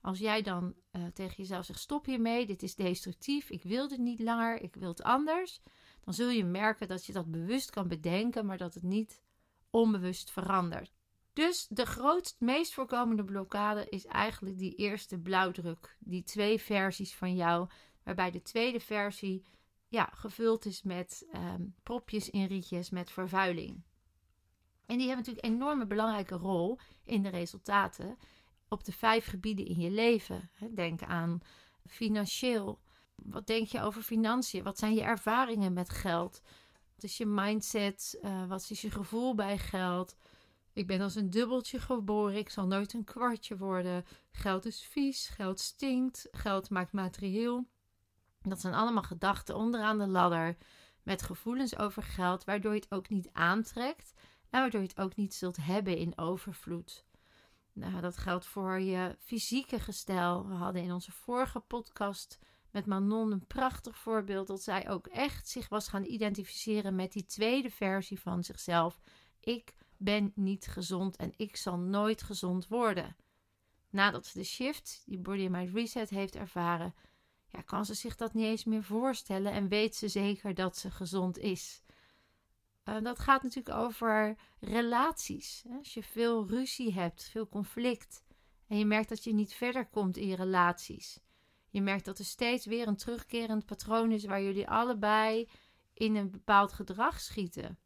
[0.00, 3.98] Als jij dan uh, tegen jezelf zegt: stop hiermee, dit is destructief, ik wil dit
[3.98, 5.60] niet langer, ik wil het anders,
[6.00, 9.22] dan zul je merken dat je dat bewust kan bedenken, maar dat het niet
[9.70, 10.92] onbewust verandert.
[11.32, 15.96] Dus de grootst, meest voorkomende blokkade is eigenlijk die eerste blauwdruk.
[15.98, 17.68] Die twee versies van jou,
[18.06, 19.44] waarbij de tweede versie
[19.88, 23.82] ja, gevuld is met um, propjes in rietjes, met vervuiling.
[24.86, 28.18] En die hebben natuurlijk een enorme belangrijke rol in de resultaten
[28.68, 30.50] op de vijf gebieden in je leven.
[30.74, 31.40] Denk aan
[31.86, 32.80] financieel.
[33.14, 34.62] Wat denk je over financiën?
[34.62, 36.40] Wat zijn je ervaringen met geld?
[36.94, 38.18] Wat is je mindset?
[38.22, 40.16] Uh, wat is je gevoel bij geld?
[40.72, 42.36] Ik ben als een dubbeltje geboren.
[42.36, 44.04] Ik zal nooit een kwartje worden.
[44.30, 45.28] Geld is vies.
[45.28, 46.28] Geld stinkt.
[46.30, 47.66] Geld maakt materieel.
[48.48, 50.56] Dat zijn allemaal gedachten onderaan de ladder.
[51.02, 52.44] Met gevoelens over geld.
[52.44, 54.12] Waardoor je het ook niet aantrekt.
[54.50, 57.04] En waardoor je het ook niet zult hebben in overvloed.
[57.72, 60.48] Nou, dat geldt voor je fysieke gestel.
[60.48, 62.38] We hadden in onze vorige podcast
[62.70, 67.26] met Manon een prachtig voorbeeld dat zij ook echt zich was gaan identificeren met die
[67.26, 69.00] tweede versie van zichzelf.
[69.40, 73.16] Ik ben niet gezond en ik zal nooit gezond worden.
[73.90, 76.94] Nadat ze de shift, die Body Mind Reset, heeft ervaren,
[77.50, 80.90] ja, kan ze zich dat niet eens meer voorstellen en weet ze zeker dat ze
[80.90, 81.82] gezond is.
[82.84, 85.64] Uh, dat gaat natuurlijk over relaties.
[85.78, 88.24] Als je veel ruzie hebt, veel conflict
[88.68, 91.20] en je merkt dat je niet verder komt in je relaties.
[91.70, 95.48] Je merkt dat er steeds weer een terugkerend patroon is waar jullie allebei
[95.94, 97.78] in een bepaald gedrag schieten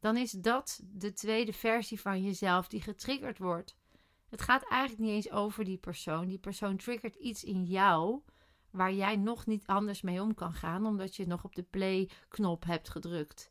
[0.00, 3.76] dan is dat de tweede versie van jezelf die getriggerd wordt.
[4.28, 6.26] Het gaat eigenlijk niet eens over die persoon.
[6.26, 8.22] Die persoon triggert iets in jou
[8.70, 12.64] waar jij nog niet anders mee om kan gaan, omdat je nog op de play-knop
[12.64, 13.50] hebt gedrukt.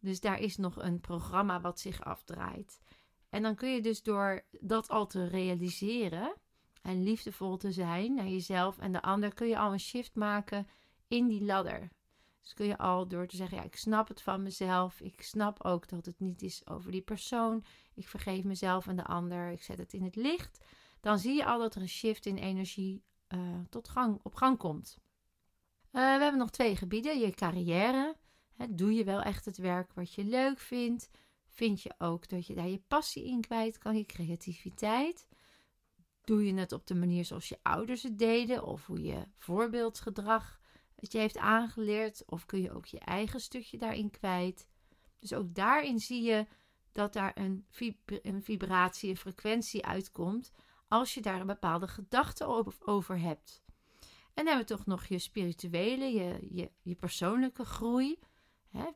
[0.00, 2.80] Dus daar is nog een programma wat zich afdraait.
[3.28, 6.34] En dan kun je dus door dat al te realiseren
[6.82, 10.68] en liefdevol te zijn naar jezelf en de ander, kun je al een shift maken
[11.08, 11.90] in die ladder.
[12.44, 15.00] Dus kun je al door te zeggen: ja, ik snap het van mezelf.
[15.00, 17.64] Ik snap ook dat het niet is over die persoon.
[17.94, 19.50] Ik vergeef mezelf en de ander.
[19.50, 20.64] Ik zet het in het licht.
[21.00, 23.02] Dan zie je al dat er een shift in energie
[23.36, 24.98] uh, tot gang, op gang komt.
[25.92, 28.16] Uh, we hebben nog twee gebieden: je carrière.
[28.70, 31.10] Doe je wel echt het werk wat je leuk vindt?
[31.48, 35.28] Vind je ook dat je daar je passie in kwijt kan, je creativiteit?
[36.24, 40.60] Doe je het op de manier zoals je ouders het deden of hoe je voorbeeldgedrag
[40.94, 42.22] dat je heeft aangeleerd?
[42.26, 44.66] Of kun je ook je eigen stukje daarin kwijt?
[45.18, 46.46] Dus ook daarin zie je
[46.92, 47.66] dat daar een,
[48.22, 50.52] een vibratie, een frequentie uitkomt
[50.88, 53.62] als je daar een bepaalde gedachte over, hebt.
[54.34, 58.18] En dan hebben we toch nog je spirituele, je, je, je persoonlijke groei.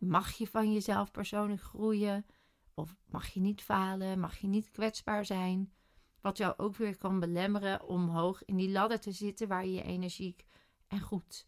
[0.01, 2.27] mag je van jezelf persoonlijk groeien?
[2.75, 4.21] Of mag je niet falen?
[4.21, 5.73] Mag je niet kwetsbaar zijn?
[6.21, 9.73] Wat jou ook weer kan belemmeren om hoog in die ladder te zitten waar je
[9.73, 10.47] je energiek
[10.89, 11.47] en goed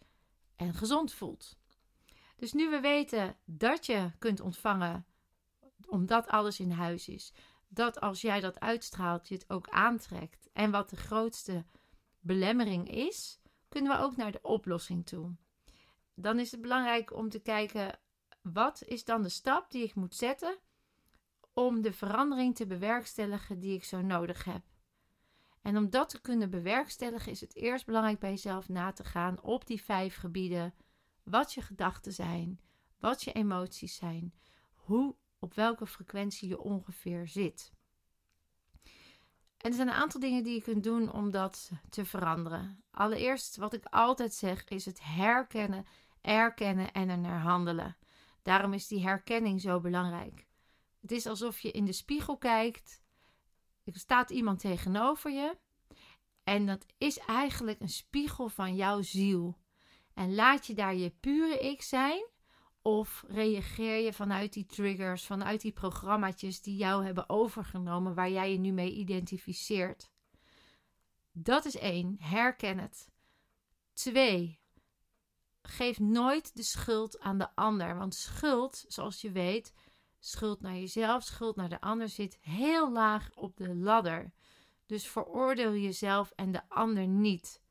[0.56, 1.58] en gezond voelt.
[2.36, 5.06] Dus nu we weten dat je kunt ontvangen,
[5.86, 7.32] omdat alles in huis is,
[7.72, 11.64] dat als jij dat uitstraalt, je het ook aantrekt en wat de grootste
[12.20, 15.36] belemmering is, kunnen we ook naar de oplossing toe.
[16.14, 17.98] Dan is het belangrijk om te kijken
[18.42, 20.58] wat is dan de stap die ik moet zetten
[21.52, 24.62] om de verandering te bewerkstelligen die ik zo nodig heb.
[25.62, 29.42] En om dat te kunnen bewerkstelligen is het eerst belangrijk bij jezelf na te gaan
[29.42, 30.74] op die vijf gebieden.
[31.22, 32.60] Wat je gedachten zijn,
[32.98, 34.34] wat je emoties zijn,
[34.74, 37.72] hoe, op welke frequentie je ongeveer zit.
[39.56, 42.82] En er zijn een aantal dingen die je kunt doen om dat te veranderen.
[42.90, 45.86] Allereerst, wat ik altijd zeg, is het herkennen,
[46.20, 47.96] erkennen en er naar handelen.
[48.42, 50.46] Daarom is die herkenning zo belangrijk.
[51.00, 53.00] Het is alsof je in de spiegel kijkt
[53.92, 55.56] er staat iemand tegenover je
[56.44, 59.58] En dat is eigenlijk een spiegel van jouw ziel.
[60.14, 62.26] En laat je daar je pure ik zijn?
[62.82, 68.52] Of reageer je vanuit die triggers, vanuit die programmaatjes die jou hebben overgenomen, waar jij
[68.52, 70.10] je nu mee identificeert?
[71.32, 73.08] Dat is één, herken het.
[73.92, 74.60] Twee,
[75.62, 77.98] geef nooit de schuld aan de ander.
[77.98, 79.72] Want schuld, zoals je weet,
[80.18, 84.32] schuld naar jezelf, schuld naar de ander zit heel laag op de ladder.
[84.86, 87.62] Dus veroordeel jezelf en de ander niet.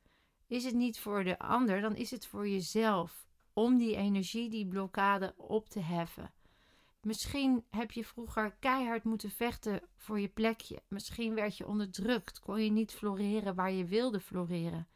[0.48, 3.29] Is het niet voor de ander, dan is het voor jezelf.
[3.60, 6.32] Om die energie, die blokkade op te heffen.
[7.02, 10.82] Misschien heb je vroeger keihard moeten vechten voor je plekje.
[10.88, 14.88] Misschien werd je onderdrukt, kon je niet floreren waar je wilde floreren.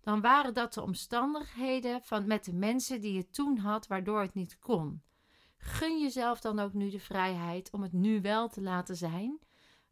[0.00, 4.34] Dan waren dat de omstandigheden van, met de mensen die je toen had, waardoor het
[4.34, 5.02] niet kon.
[5.56, 9.38] Gun jezelf dan ook nu de vrijheid om het nu wel te laten zijn,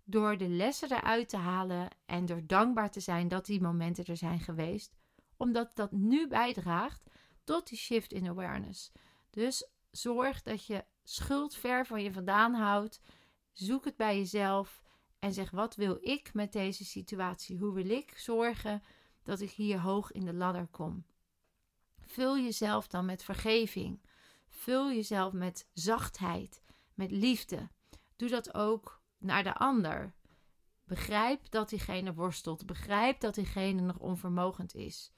[0.04, 4.16] door de lessen eruit te halen en door dankbaar te zijn dat die momenten er
[4.16, 4.96] zijn geweest,
[5.36, 7.12] omdat dat nu bijdraagt
[7.44, 8.92] tot die shift in awareness.
[9.30, 13.00] Dus zorg dat je schuld ver van je vandaan houdt.
[13.52, 14.82] Zoek het bij jezelf
[15.18, 17.58] en zeg: wat wil ik met deze situatie?
[17.58, 18.82] Hoe wil ik zorgen
[19.22, 21.04] dat ik hier hoog in de ladder kom?
[22.00, 24.02] Vul jezelf dan met vergeving.
[24.48, 26.62] Vul jezelf met zachtheid,
[26.94, 27.68] met liefde.
[28.16, 30.14] Doe dat ook naar de ander.
[30.84, 32.66] Begrijp dat diegene worstelt.
[32.66, 35.13] Begrijp dat diegene nog onvermogend is.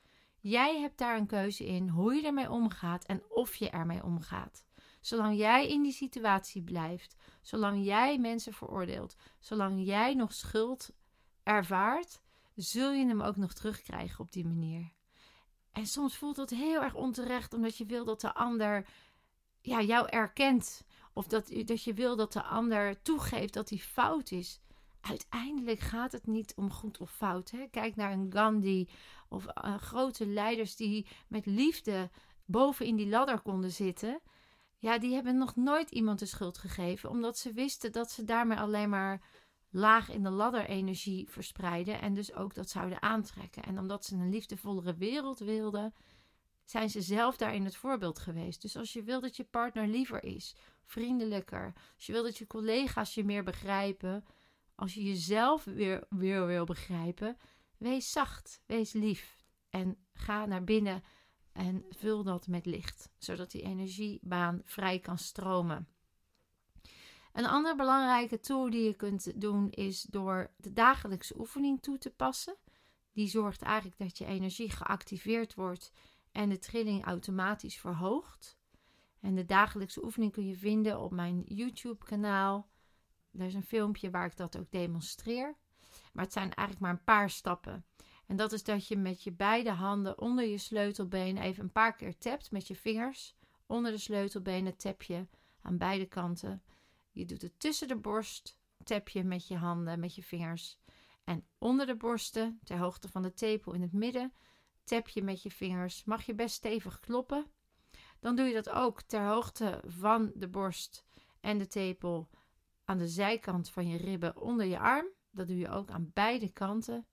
[0.49, 4.65] Jij hebt daar een keuze in hoe je ermee omgaat en of je ermee omgaat.
[5.01, 10.91] Zolang jij in die situatie blijft, zolang jij mensen veroordeelt, zolang jij nog schuld
[11.43, 12.21] ervaart,
[12.55, 14.93] zul je hem ook nog terugkrijgen op die manier.
[15.73, 18.87] En soms voelt dat heel erg onterecht, omdat je wil dat de ander
[19.61, 20.85] ja, jou erkent.
[21.13, 24.61] Of dat, dat je wil dat de ander toegeeft dat hij fout is.
[25.09, 27.51] Uiteindelijk gaat het niet om goed of fout.
[27.51, 27.67] Hè?
[27.71, 28.89] Kijk naar een Gandhi
[29.29, 32.11] of uh, grote leiders die met liefde
[32.45, 34.21] boven in die ladder konden zitten.
[34.79, 38.59] Ja, die hebben nog nooit iemand de schuld gegeven, omdat ze wisten dat ze daarmee
[38.59, 39.23] alleen maar
[39.71, 43.63] laag in de ladder energie verspreiden en dus ook dat zouden aantrekken.
[43.63, 45.95] En omdat ze een liefdevollere wereld wilden,
[46.65, 48.63] zijn ze zelf daarin het voorbeeld geweest.
[48.63, 52.47] Dus als je wil dat je partner liever is, vriendelijker, als je wil dat je
[52.47, 54.25] collega's je meer begrijpen,
[54.77, 57.37] als je jezelf weer, weer wil begrijpen,
[57.79, 59.37] wees zacht, wees lief
[59.71, 61.03] en ga naar binnen
[61.53, 65.89] en vul dat met licht, zodat die energiebaan vrij kan stromen.
[67.33, 72.11] Een andere belangrijke tool die je kunt doen is door de dagelijkse oefening toe te
[72.11, 72.57] passen.
[73.13, 75.93] Die zorgt eigenlijk dat je energie geactiveerd wordt
[76.33, 78.59] en de trilling automatisch verhoogt.
[79.21, 82.69] En de dagelijkse oefening kun je vinden op mijn YouTube-kanaal.
[83.39, 85.57] Er is een filmpje waar ik dat ook demonstreer.
[86.13, 87.85] Maar het zijn eigenlijk maar een paar stappen.
[88.27, 91.95] En dat is dat je met je beide handen onder je sleutelbeen even een paar
[91.95, 93.37] keer tapt met je vingers.
[93.67, 95.27] Onder de sleutelbenen tap je
[95.63, 96.63] aan beide kanten.
[97.13, 100.79] Je doet het tussen de borst, tap je met je handen, met je vingers.
[101.25, 104.33] En onder de borsten, ter hoogte van de tepel in het midden,
[104.85, 106.05] tap je met je vingers.
[106.05, 107.47] Mag je best stevig kloppen.
[108.21, 111.05] Dan doe je dat ook ter hoogte van de borst
[111.41, 112.29] en de tepel
[112.87, 115.07] aan de zijkant van je ribben onder je arm.
[115.31, 117.07] Dat doe je ook aan beide kanten.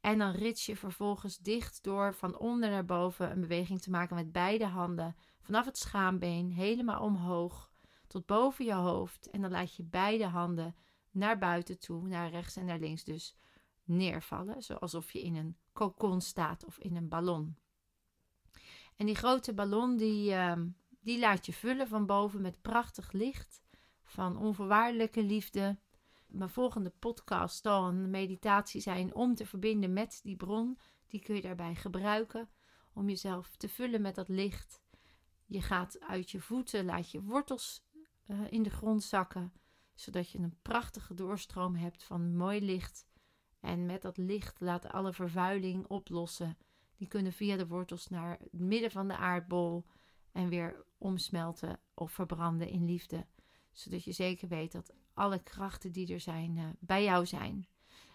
[0.00, 4.16] En dan rits je vervolgens dicht door van onder naar boven een beweging te maken
[4.16, 5.16] met beide handen.
[5.40, 7.70] Vanaf het schaambeen helemaal omhoog
[8.06, 9.30] tot boven je hoofd.
[9.30, 10.76] En dan laat je beide handen
[11.10, 13.36] naar buiten toe, naar rechts en naar links dus
[13.84, 14.78] neervallen.
[14.78, 17.56] Alsof je in een kokon staat of in een ballon.
[18.96, 20.68] En die grote ballon die, ehm,
[21.00, 23.62] die laat je vullen van boven met prachtig licht
[24.08, 25.78] van onvoorwaardelijke liefde.
[26.26, 30.78] Mijn volgende podcast zal een meditatie zijn om te verbinden met die bron.
[31.06, 32.48] Die kun je daarbij gebruiken
[32.92, 34.82] om jezelf te vullen met dat licht.
[35.46, 37.86] Je gaat uit je voeten, laat je wortels
[38.26, 39.52] uh, in de grond zakken,
[39.94, 43.06] zodat je een prachtige doorstroom hebt van mooi licht.
[43.60, 46.58] En met dat licht laat alle vervuiling oplossen.
[46.96, 49.86] Die kunnen via de wortels naar het midden van de aardbol
[50.32, 53.26] en weer omsmelten of verbranden in liefde
[53.78, 57.68] zodat je zeker weet dat alle krachten die er zijn uh, bij jou zijn.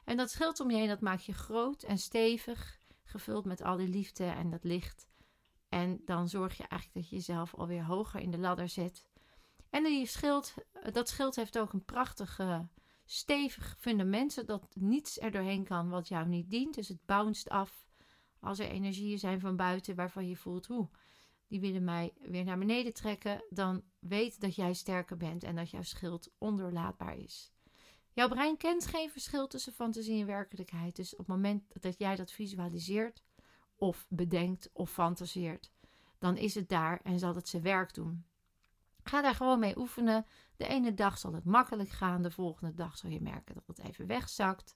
[0.06, 3.78] En dat schild om je heen, dat maakt je groot en stevig, gevuld met al
[3.78, 5.08] die liefde en dat licht.
[5.70, 9.06] En dan zorg je eigenlijk dat je jezelf alweer hoger in de ladder zet.
[9.70, 10.54] En die schild,
[10.92, 12.40] dat schild heeft ook een prachtig
[13.06, 16.76] stevig fundament, zodat niets er doorheen kan wat jou niet dient.
[16.76, 17.88] Dus het bounced af
[18.40, 20.90] als er energieën zijn van buiten waarvan je voelt, hoe
[21.54, 25.70] die willen mij weer naar beneden trekken, dan weet dat jij sterker bent en dat
[25.70, 27.52] jouw schild ondoorlaatbaar is.
[28.12, 30.96] Jouw brein kent geen verschil tussen fantasie en werkelijkheid.
[30.96, 33.24] Dus op het moment dat jij dat visualiseert,
[33.76, 35.72] of bedenkt of fantaseert,
[36.20, 38.26] dan is het daar en zal het zijn werk doen.
[39.04, 40.26] Ga daar gewoon mee oefenen.
[40.58, 43.80] De ene dag zal het makkelijk gaan, de volgende dag zal je merken dat het
[43.80, 44.76] even wegzakt.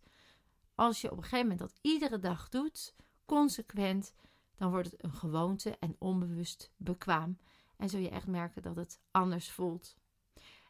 [0.76, 4.14] Als je op een gegeven moment dat iedere dag doet, consequent,
[4.58, 7.38] dan wordt het een gewoonte en onbewust bekwaam.
[7.78, 9.98] En zul je echt merken dat het anders voelt.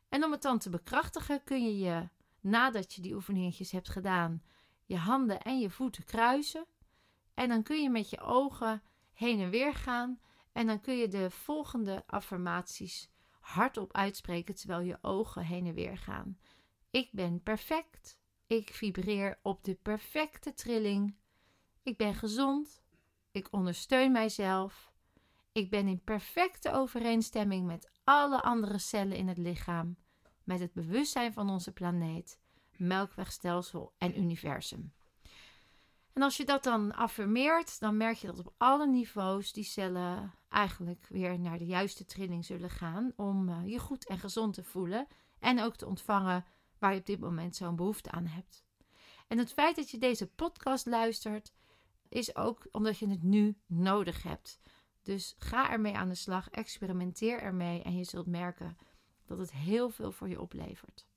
[0.10, 4.44] En om het dan te bekrachtigen, kun je je, nadat je die oefeningetjes hebt gedaan,
[4.86, 6.66] je handen en je voeten kruisen.
[7.34, 10.20] En dan kun je met je ogen heen en weer gaan.
[10.52, 15.98] En dan kun je de volgende affirmaties hardop uitspreken terwijl je ogen heen en weer
[15.98, 16.40] gaan.
[16.92, 18.20] Ik ben perfect.
[18.48, 21.16] Ik vibreer op de perfecte trilling.
[21.84, 22.84] Ik ben gezond.
[23.38, 24.92] Ik ondersteun mijzelf.
[25.52, 29.98] Ik ben in perfecte overeenstemming met alle andere cellen in het lichaam,
[30.44, 32.40] met het bewustzijn van onze planeet,
[32.78, 34.94] melkwegstelsel en universum.
[36.14, 40.34] En als je dat dan affirmeert, dan merk je dat op alle niveaus die cellen
[40.50, 44.64] eigenlijk weer naar de juiste trilling zullen gaan om uh, je goed en gezond te
[44.64, 45.08] voelen
[45.40, 46.46] en ook te ontvangen
[46.80, 48.66] waar je op dit moment zo'n behoefte aan hebt.
[49.28, 51.54] En het feit dat je deze podcast luistert,
[52.10, 54.60] is ook omdat je het nu nodig hebt.
[55.04, 58.78] Dus ga ermee aan de slag, experimenteer ermee en je zult merken
[59.26, 61.08] dat het heel veel voor je oplevert.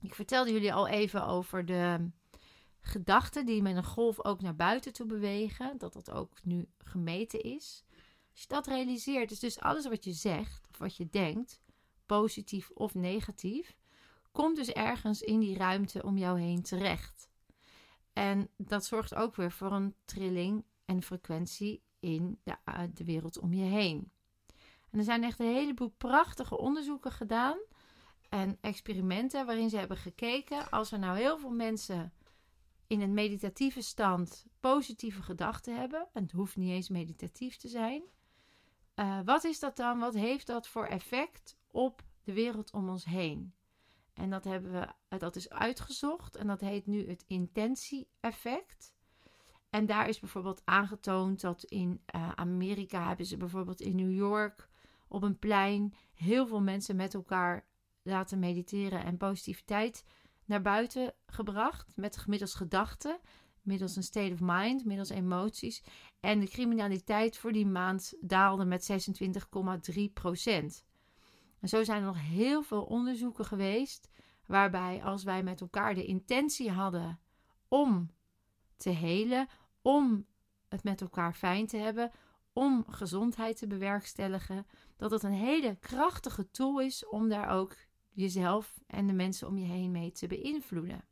[0.00, 2.10] Ik vertelde jullie al even over de
[2.80, 7.40] gedachten die met een golf ook naar buiten toe bewegen, dat dat ook nu gemeten
[7.40, 7.84] is.
[8.32, 11.60] Als je dat realiseert, is dus alles wat je zegt of wat je denkt,
[12.06, 13.76] positief of negatief,
[14.32, 17.29] komt dus ergens in die ruimte om jou heen terecht.
[18.20, 22.40] En dat zorgt ook weer voor een trilling en frequentie in
[22.92, 24.12] de, wereld om je heen.
[24.90, 27.58] En er zijn echt een heleboel prachtige onderzoeken gedaan
[28.28, 32.12] en experimenten waarin ze hebben gekeken als er nou heel veel mensen
[32.86, 38.02] in een meditatieve stand positieve gedachten hebben, en het hoeft niet eens meditatief te zijn,
[38.94, 39.98] uh, wat is dat dan?
[39.98, 43.54] Wat heeft dat voor effect op de wereld om ons heen?
[44.14, 48.92] En dat, hebben we, dat is uitgezocht en dat heet nu het intentie-effect.
[49.70, 54.68] En daar is bijvoorbeeld aangetoond dat in uh, Amerika hebben ze bijvoorbeeld in New York
[55.08, 57.66] op een plein heel veel mensen met elkaar
[58.02, 60.04] laten mediteren en positiviteit
[60.44, 63.20] naar buiten gebracht met middels gedachten,
[63.62, 65.82] middels een state of mind, middels emoties.
[66.20, 69.10] En de criminaliteit voor die maand daalde met
[69.96, 70.84] 26,3 procent.
[71.60, 74.10] En zo zijn er nog heel veel onderzoeken geweest
[74.46, 77.20] waarbij als wij met elkaar de intentie hadden
[77.68, 78.10] om
[78.76, 79.48] te helen,
[79.82, 80.26] om
[80.68, 82.10] het met elkaar fijn te hebben,
[82.52, 87.76] om gezondheid te bewerkstelligen, dat het een hele krachtige tool is om daar ook
[88.10, 91.04] jezelf en de mensen om je heen mee te beïnvloeden.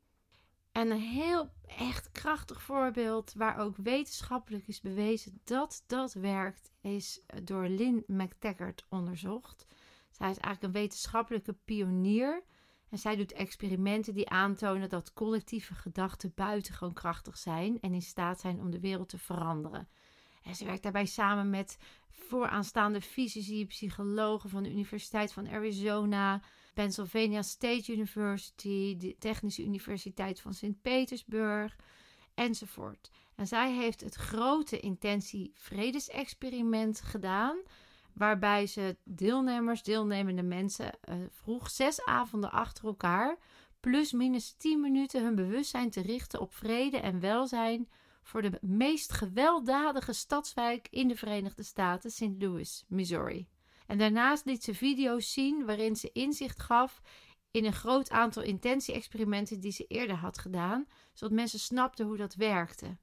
[0.73, 7.23] En een heel echt krachtig voorbeeld waar ook wetenschappelijk is bewezen dat dat werkt, is
[7.45, 9.67] door Lynn McTaggart onderzocht.
[10.11, 12.43] Zij is eigenlijk een wetenschappelijke pionier.
[12.91, 18.41] En zij doet experimenten die aantonen dat collectieve gedachten buitengewoon krachtig zijn en in staat
[18.41, 19.89] zijn om de wereld te veranderen.
[20.43, 21.79] En ze werkt daarbij samen met
[22.11, 26.43] vooraanstaande fysici, psychologen van de Universiteit van Arizona,
[26.75, 31.77] Pennsylvania State University, de Technische Universiteit van Sint-Petersburg
[32.35, 33.11] enzovoort.
[33.35, 37.59] En zij heeft het grote intentie-vredesexperiment gedaan,
[38.19, 43.39] waarbij ze deelnemers, deelnemende mensen, uh, vroeg zes avonden achter elkaar,
[43.81, 47.89] plus minus 10 minuten hun bewustzijn te richten op vrede en welzijn
[48.23, 52.35] voor de meest gewelddadige stadswijk in de Verenigde Staten, St.
[52.39, 53.49] Louis, Missouri.
[53.87, 57.01] En daarnaast liet ze video's zien waarin ze inzicht gaf
[57.51, 62.35] in een groot aantal intentie-experimenten die ze eerder had gedaan, zodat mensen snapten hoe dat
[62.35, 62.99] werkte.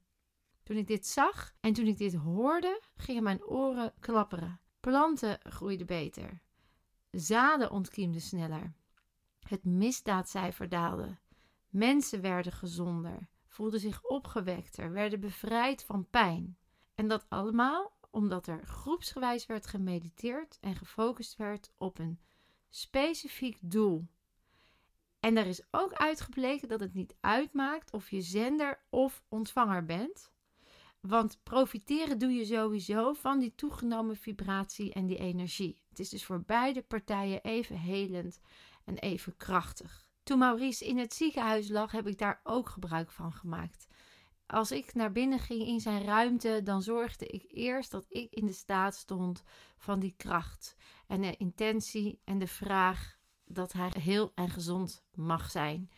[0.62, 4.60] Toen ik dit zag en toen ik dit hoorde, gingen mijn oren klapperen.
[4.86, 6.40] Planten groeiden beter.
[7.10, 8.72] Zaden ontkiemden sneller.
[9.40, 11.16] Het misdaadcijfer daalde.
[11.68, 16.58] Mensen werden gezonder, voelden zich opgewekter, werden bevrijd van pijn.
[16.94, 22.20] En dat allemaal omdat er groepsgewijs werd gemediteerd en gefocust werd op een
[22.70, 24.06] specifiek doel.
[25.20, 30.34] En er is ook uitgebleken dat het niet uitmaakt of je zender of ontvanger bent.
[31.06, 35.80] Want profiteren doe je sowieso van die toegenomen vibratie en die energie.
[35.88, 38.40] Het is dus voor beide partijen even helend
[38.84, 40.04] en even krachtig.
[40.22, 43.86] Toen Maurice in het ziekenhuis lag, heb ik daar ook gebruik van gemaakt
[44.46, 48.46] als ik naar binnen ging in zijn ruimte, dan zorgde ik eerst dat ik in
[48.46, 49.42] de staat stond
[49.76, 50.76] van die kracht
[51.06, 55.90] en de intentie en de vraag dat hij heel en gezond mag zijn.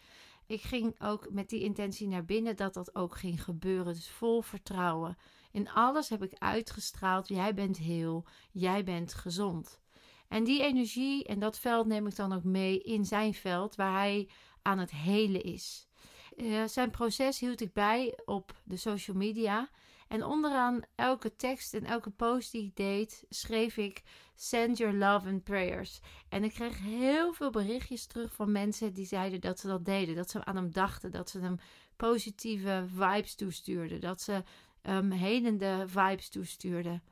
[0.49, 3.95] Ik ging ook met die intentie naar binnen dat dat ook ging gebeuren.
[3.95, 5.17] Dus vol vertrouwen.
[5.53, 9.81] In alles heb ik uitgestraald: jij bent heel, jij bent gezond.
[10.29, 13.93] En die energie en dat veld neem ik dan ook mee in zijn veld, waar
[13.93, 14.29] hij
[14.63, 15.89] aan het helen is.
[16.37, 19.71] Uh, zijn proces hield ik bij op de social media.
[20.09, 24.03] En onderaan elke tekst en elke post die ik deed, schreef ik
[24.35, 26.01] Send your love and prayers.
[26.29, 30.15] En ik kreeg heel veel berichtjes terug van mensen die zeiden dat ze dat deden.
[30.15, 31.59] Dat ze aan hem dachten, dat ze hem
[31.97, 34.01] positieve vibes toestuurden.
[34.01, 34.43] Dat ze
[34.83, 37.03] um, helende vibes toestuurden.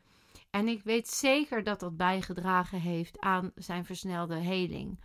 [0.50, 5.00] En ik weet zeker dat dat bijgedragen heeft aan zijn versnelde heling.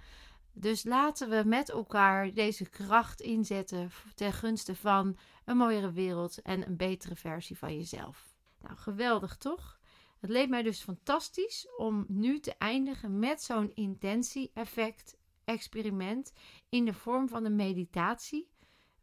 [0.54, 6.68] Dus laten we met elkaar deze kracht inzetten ten gunste van een mooiere wereld en
[6.68, 8.36] een betere versie van jezelf.
[8.62, 9.80] Nou, geweldig toch?
[10.20, 16.34] Het leek mij dus fantastisch om nu te eindigen met zo'n intentie-effect-experiment
[16.70, 18.50] in de vorm van een meditatie,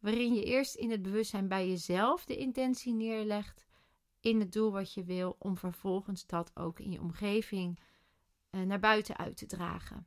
[0.01, 3.66] waarin je eerst in het bewustzijn bij jezelf de intentie neerlegt
[4.20, 7.78] in het doel wat je wil, om vervolgens dat ook in je omgeving
[8.51, 10.07] eh, naar buiten uit te dragen.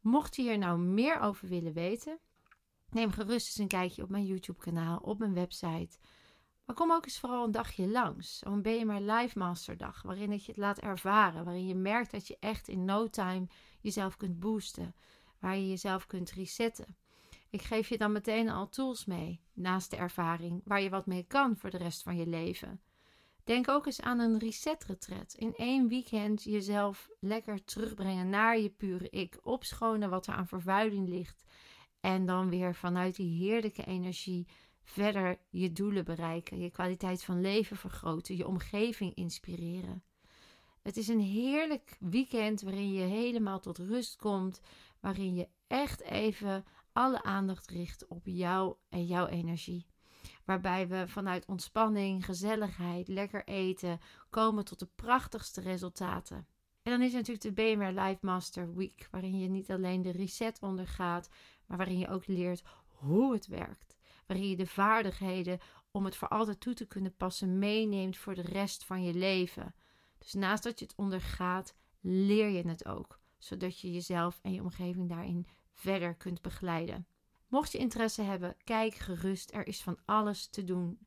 [0.00, 2.18] Mocht je hier nou meer over willen weten,
[2.90, 5.98] neem gerust eens een kijkje op mijn YouTube-kanaal, op mijn website.
[6.64, 8.38] Maar kom ook eens vooral een dagje langs.
[8.38, 11.44] Zo'n BMR Live Masterdag, waarin je het laat ervaren.
[11.44, 13.46] Waarin je merkt dat je echt in no time
[13.80, 14.94] jezelf kunt boosten.
[15.38, 16.96] Waar je jezelf kunt resetten.
[17.50, 21.22] Ik geef je dan meteen al tools mee, naast de ervaring, waar je wat mee
[21.22, 22.80] kan voor de rest van je leven.
[23.48, 25.34] Denk ook eens aan een reset-retret.
[25.34, 29.38] In één weekend jezelf lekker terugbrengen naar je pure ik.
[29.42, 31.44] Opschonen wat er aan vervuiling ligt.
[32.00, 34.46] En dan weer vanuit die heerlijke energie
[34.82, 36.60] verder je doelen bereiken.
[36.60, 38.36] Je kwaliteit van leven vergroten.
[38.36, 40.02] Je omgeving inspireren.
[40.82, 44.60] Het is een heerlijk weekend waarin je helemaal tot rust komt.
[45.00, 49.86] Waarin je echt even alle aandacht richt op jou en jouw energie.
[50.48, 56.46] Waarbij we vanuit ontspanning, gezelligheid, lekker eten komen tot de prachtigste resultaten.
[56.82, 60.58] En dan is natuurlijk de BMR Live Master Week, waarin je niet alleen de reset
[60.60, 61.28] ondergaat,
[61.66, 63.96] maar waarin je ook leert hoe het werkt.
[64.26, 65.58] Waarin je de vaardigheden
[65.90, 69.74] om het voor altijd toe te kunnen passen meeneemt voor de rest van je leven.
[70.18, 74.62] Dus naast dat je het ondergaat, leer je het ook, zodat je jezelf en je
[74.62, 77.06] omgeving daarin verder kunt begeleiden.
[77.48, 79.54] Mocht je interesse hebben, kijk gerust.
[79.54, 80.98] Er is van alles te doen.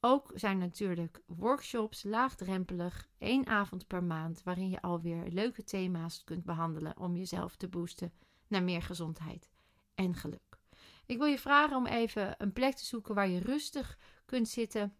[0.00, 6.44] Ook zijn natuurlijk workshops laagdrempelig, één avond per maand, waarin je alweer leuke thema's kunt
[6.44, 8.12] behandelen om jezelf te boosten
[8.46, 9.50] naar meer gezondheid
[9.94, 10.58] en geluk.
[11.06, 14.94] Ik wil je vragen om even een plek te zoeken waar je rustig kunt zitten,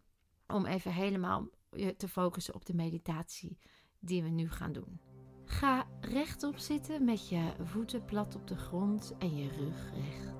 [0.47, 3.57] om even helemaal je te focussen op de meditatie
[3.99, 5.01] die we nu gaan doen.
[5.45, 10.38] Ga rechtop zitten met je voeten plat op de grond en je rug recht.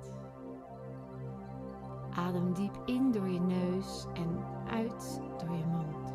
[2.19, 6.13] Adem diep in door je neus en uit door je mond.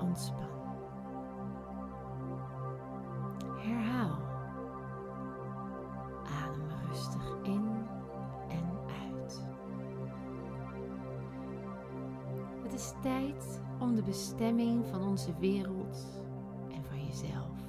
[0.00, 0.48] Ontspan.
[3.56, 4.18] Herhaal.
[6.24, 7.86] Adem rustig in
[8.48, 8.78] en
[9.12, 9.46] uit.
[12.62, 16.22] Het is tijd om de bestemming van onze wereld
[16.68, 17.68] en van jezelf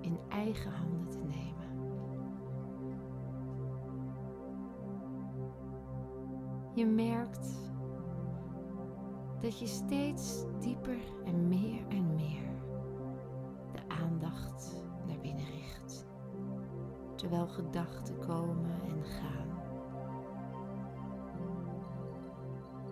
[0.00, 1.49] in eigen handen te nemen.
[6.80, 7.48] Je merkt
[9.40, 12.50] dat je steeds dieper en meer en meer
[13.72, 16.06] de aandacht naar binnen richt,
[17.14, 19.48] terwijl gedachten komen en gaan.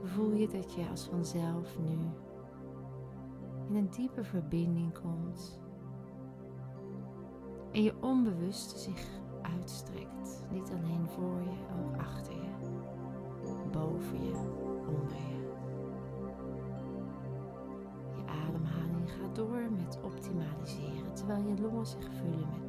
[0.03, 1.99] Voel je dat je als vanzelf nu
[3.69, 5.61] in een diepe verbinding komt
[7.73, 9.09] en je onbewuste zich
[9.43, 12.48] uitstrekt, niet alleen voor je, ook achter je
[13.71, 14.33] boven je,
[14.87, 15.37] onder je.
[18.17, 22.68] Je ademhaling gaat door met optimaliseren terwijl je longen zich vullen met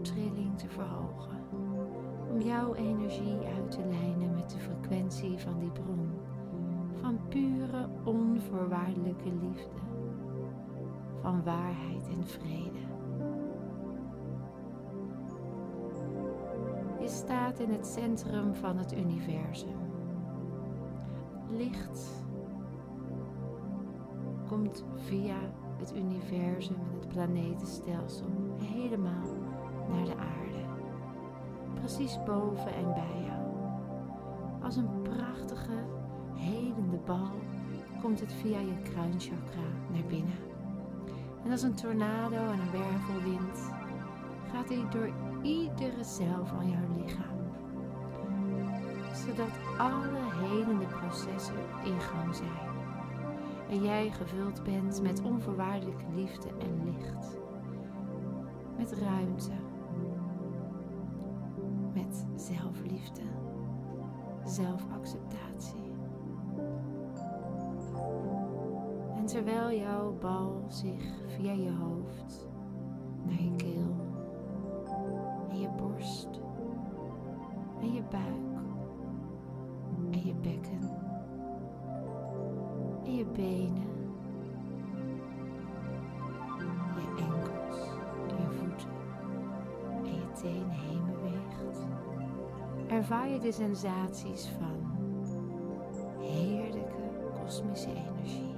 [0.00, 1.38] trilling te verhogen,
[2.30, 6.10] om jouw energie uit te lijnen met de frequentie van die bron
[7.00, 9.80] van pure, onvoorwaardelijke liefde,
[11.20, 12.78] van waarheid en vrede.
[17.00, 19.78] Je staat in het centrum van het universum.
[21.48, 22.24] Licht
[24.48, 25.38] komt via
[25.78, 28.28] het universum en het planetenstelsel
[28.62, 29.29] helemaal
[29.90, 30.64] naar de aarde.
[31.74, 33.40] Precies boven en bij jou.
[34.62, 35.84] Als een prachtige
[36.34, 37.30] helende bal
[38.02, 40.38] komt het via je kruinchakra naar binnen.
[41.44, 43.70] En als een tornado en een wervelwind
[44.52, 45.10] gaat hij door
[45.42, 47.38] iedere cel van jouw lichaam.
[49.14, 52.68] Zodat alle helende processen in gang zijn.
[53.68, 57.38] En jij gevuld bent met onvoorwaardelijke liefde en licht.
[58.76, 59.59] Met ruimte.
[64.60, 65.92] Zelfacceptatie.
[69.26, 72.39] terwijl jouw bal zich via je hoofd
[93.00, 94.98] ervaar je de sensaties van
[96.18, 98.54] heerlijke kosmische energie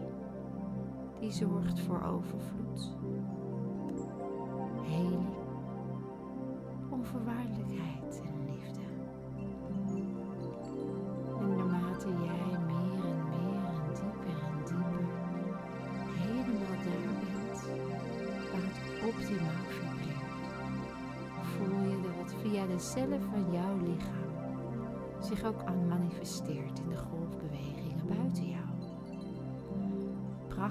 [1.20, 2.96] die zorgt voor overvloed,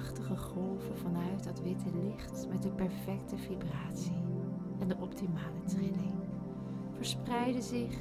[0.01, 4.23] prachtige golven vanuit dat witte licht met de perfecte vibratie
[4.79, 6.13] en de optimale trilling
[6.95, 7.97] verspreiden zich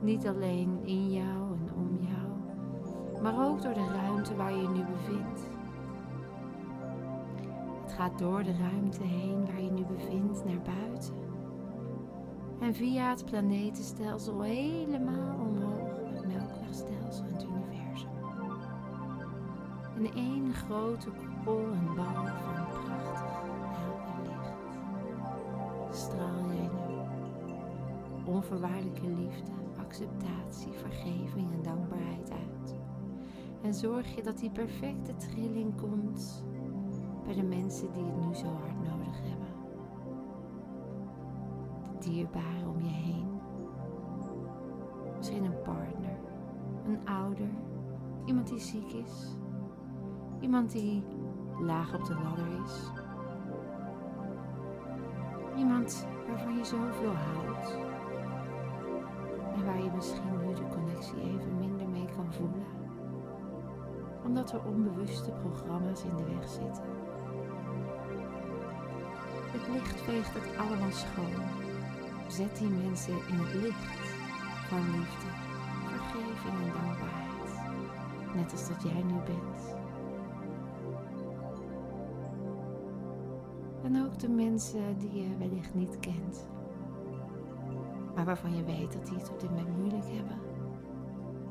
[0.00, 4.68] niet alleen in jou en om jou, maar ook door de ruimte waar je je
[4.68, 5.40] nu bevindt.
[7.82, 11.14] Het gaat door de ruimte heen waar je nu bevindt naar buiten
[12.60, 15.73] en via het planetenstelsel helemaal omhoog
[20.04, 23.20] In één grote koepel en bal van prachtig
[23.70, 26.96] helder licht straal jij nu
[28.24, 32.74] onvoorwaardelijke liefde, acceptatie, vergeving en dankbaarheid uit.
[33.62, 36.44] En zorg je dat die perfecte trilling komt
[37.24, 39.48] bij de mensen die het nu zo hard nodig hebben.
[41.82, 43.40] De dierbaren om je heen.
[45.16, 46.18] Misschien een partner,
[46.86, 47.50] een ouder,
[48.24, 49.36] iemand die ziek is
[50.44, 51.02] Iemand die
[51.60, 52.90] laag op de ladder is.
[55.56, 57.76] Iemand waarvan je zoveel houdt.
[59.54, 62.66] En waar je misschien nu de connectie even minder mee kan voelen.
[64.24, 66.84] Omdat er onbewuste programma's in de weg zitten.
[69.52, 71.42] Het licht veegt het allemaal schoon.
[72.28, 74.08] Zet die mensen in het licht
[74.68, 75.26] van liefde,
[75.88, 78.34] vergeving en dankbaarheid.
[78.34, 79.92] Net als dat jij nu bent.
[84.18, 86.48] De mensen die je wellicht niet kent,
[88.14, 90.38] maar waarvan je weet dat die het op dit moment moeilijk hebben.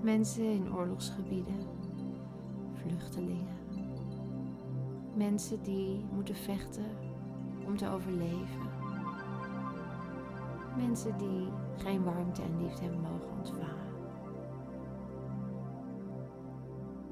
[0.01, 1.55] Mensen in oorlogsgebieden,
[2.73, 3.57] vluchtelingen,
[5.15, 6.85] mensen die moeten vechten
[7.65, 8.69] om te overleven,
[10.77, 11.47] mensen die
[11.77, 13.91] geen warmte en liefde hebben mogen ontvangen.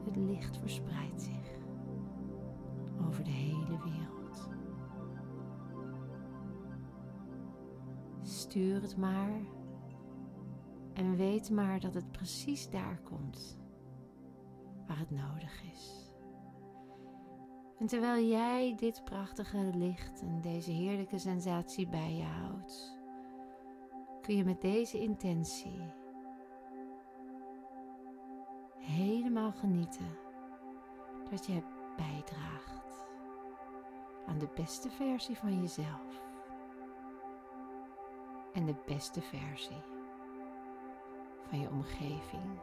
[0.06, 1.30] Het licht verspreidt zich
[8.82, 9.41] Het maar
[10.93, 13.59] en weet maar dat het precies daar komt
[14.88, 16.13] waar het nodig is.
[17.79, 22.99] En terwijl jij dit prachtige licht en deze heerlijke sensatie bij je houdt,
[24.21, 25.93] kun je met deze intentie
[28.77, 30.17] helemaal genieten
[31.29, 31.61] dat je
[31.97, 33.05] bijdraagt
[34.27, 36.30] aan de beste versie van jezelf
[38.54, 39.84] en de beste versie
[41.49, 42.60] van je omgeving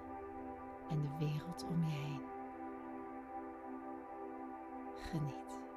[0.88, 2.20] en de wereld om je heen.
[4.96, 5.67] Geniet.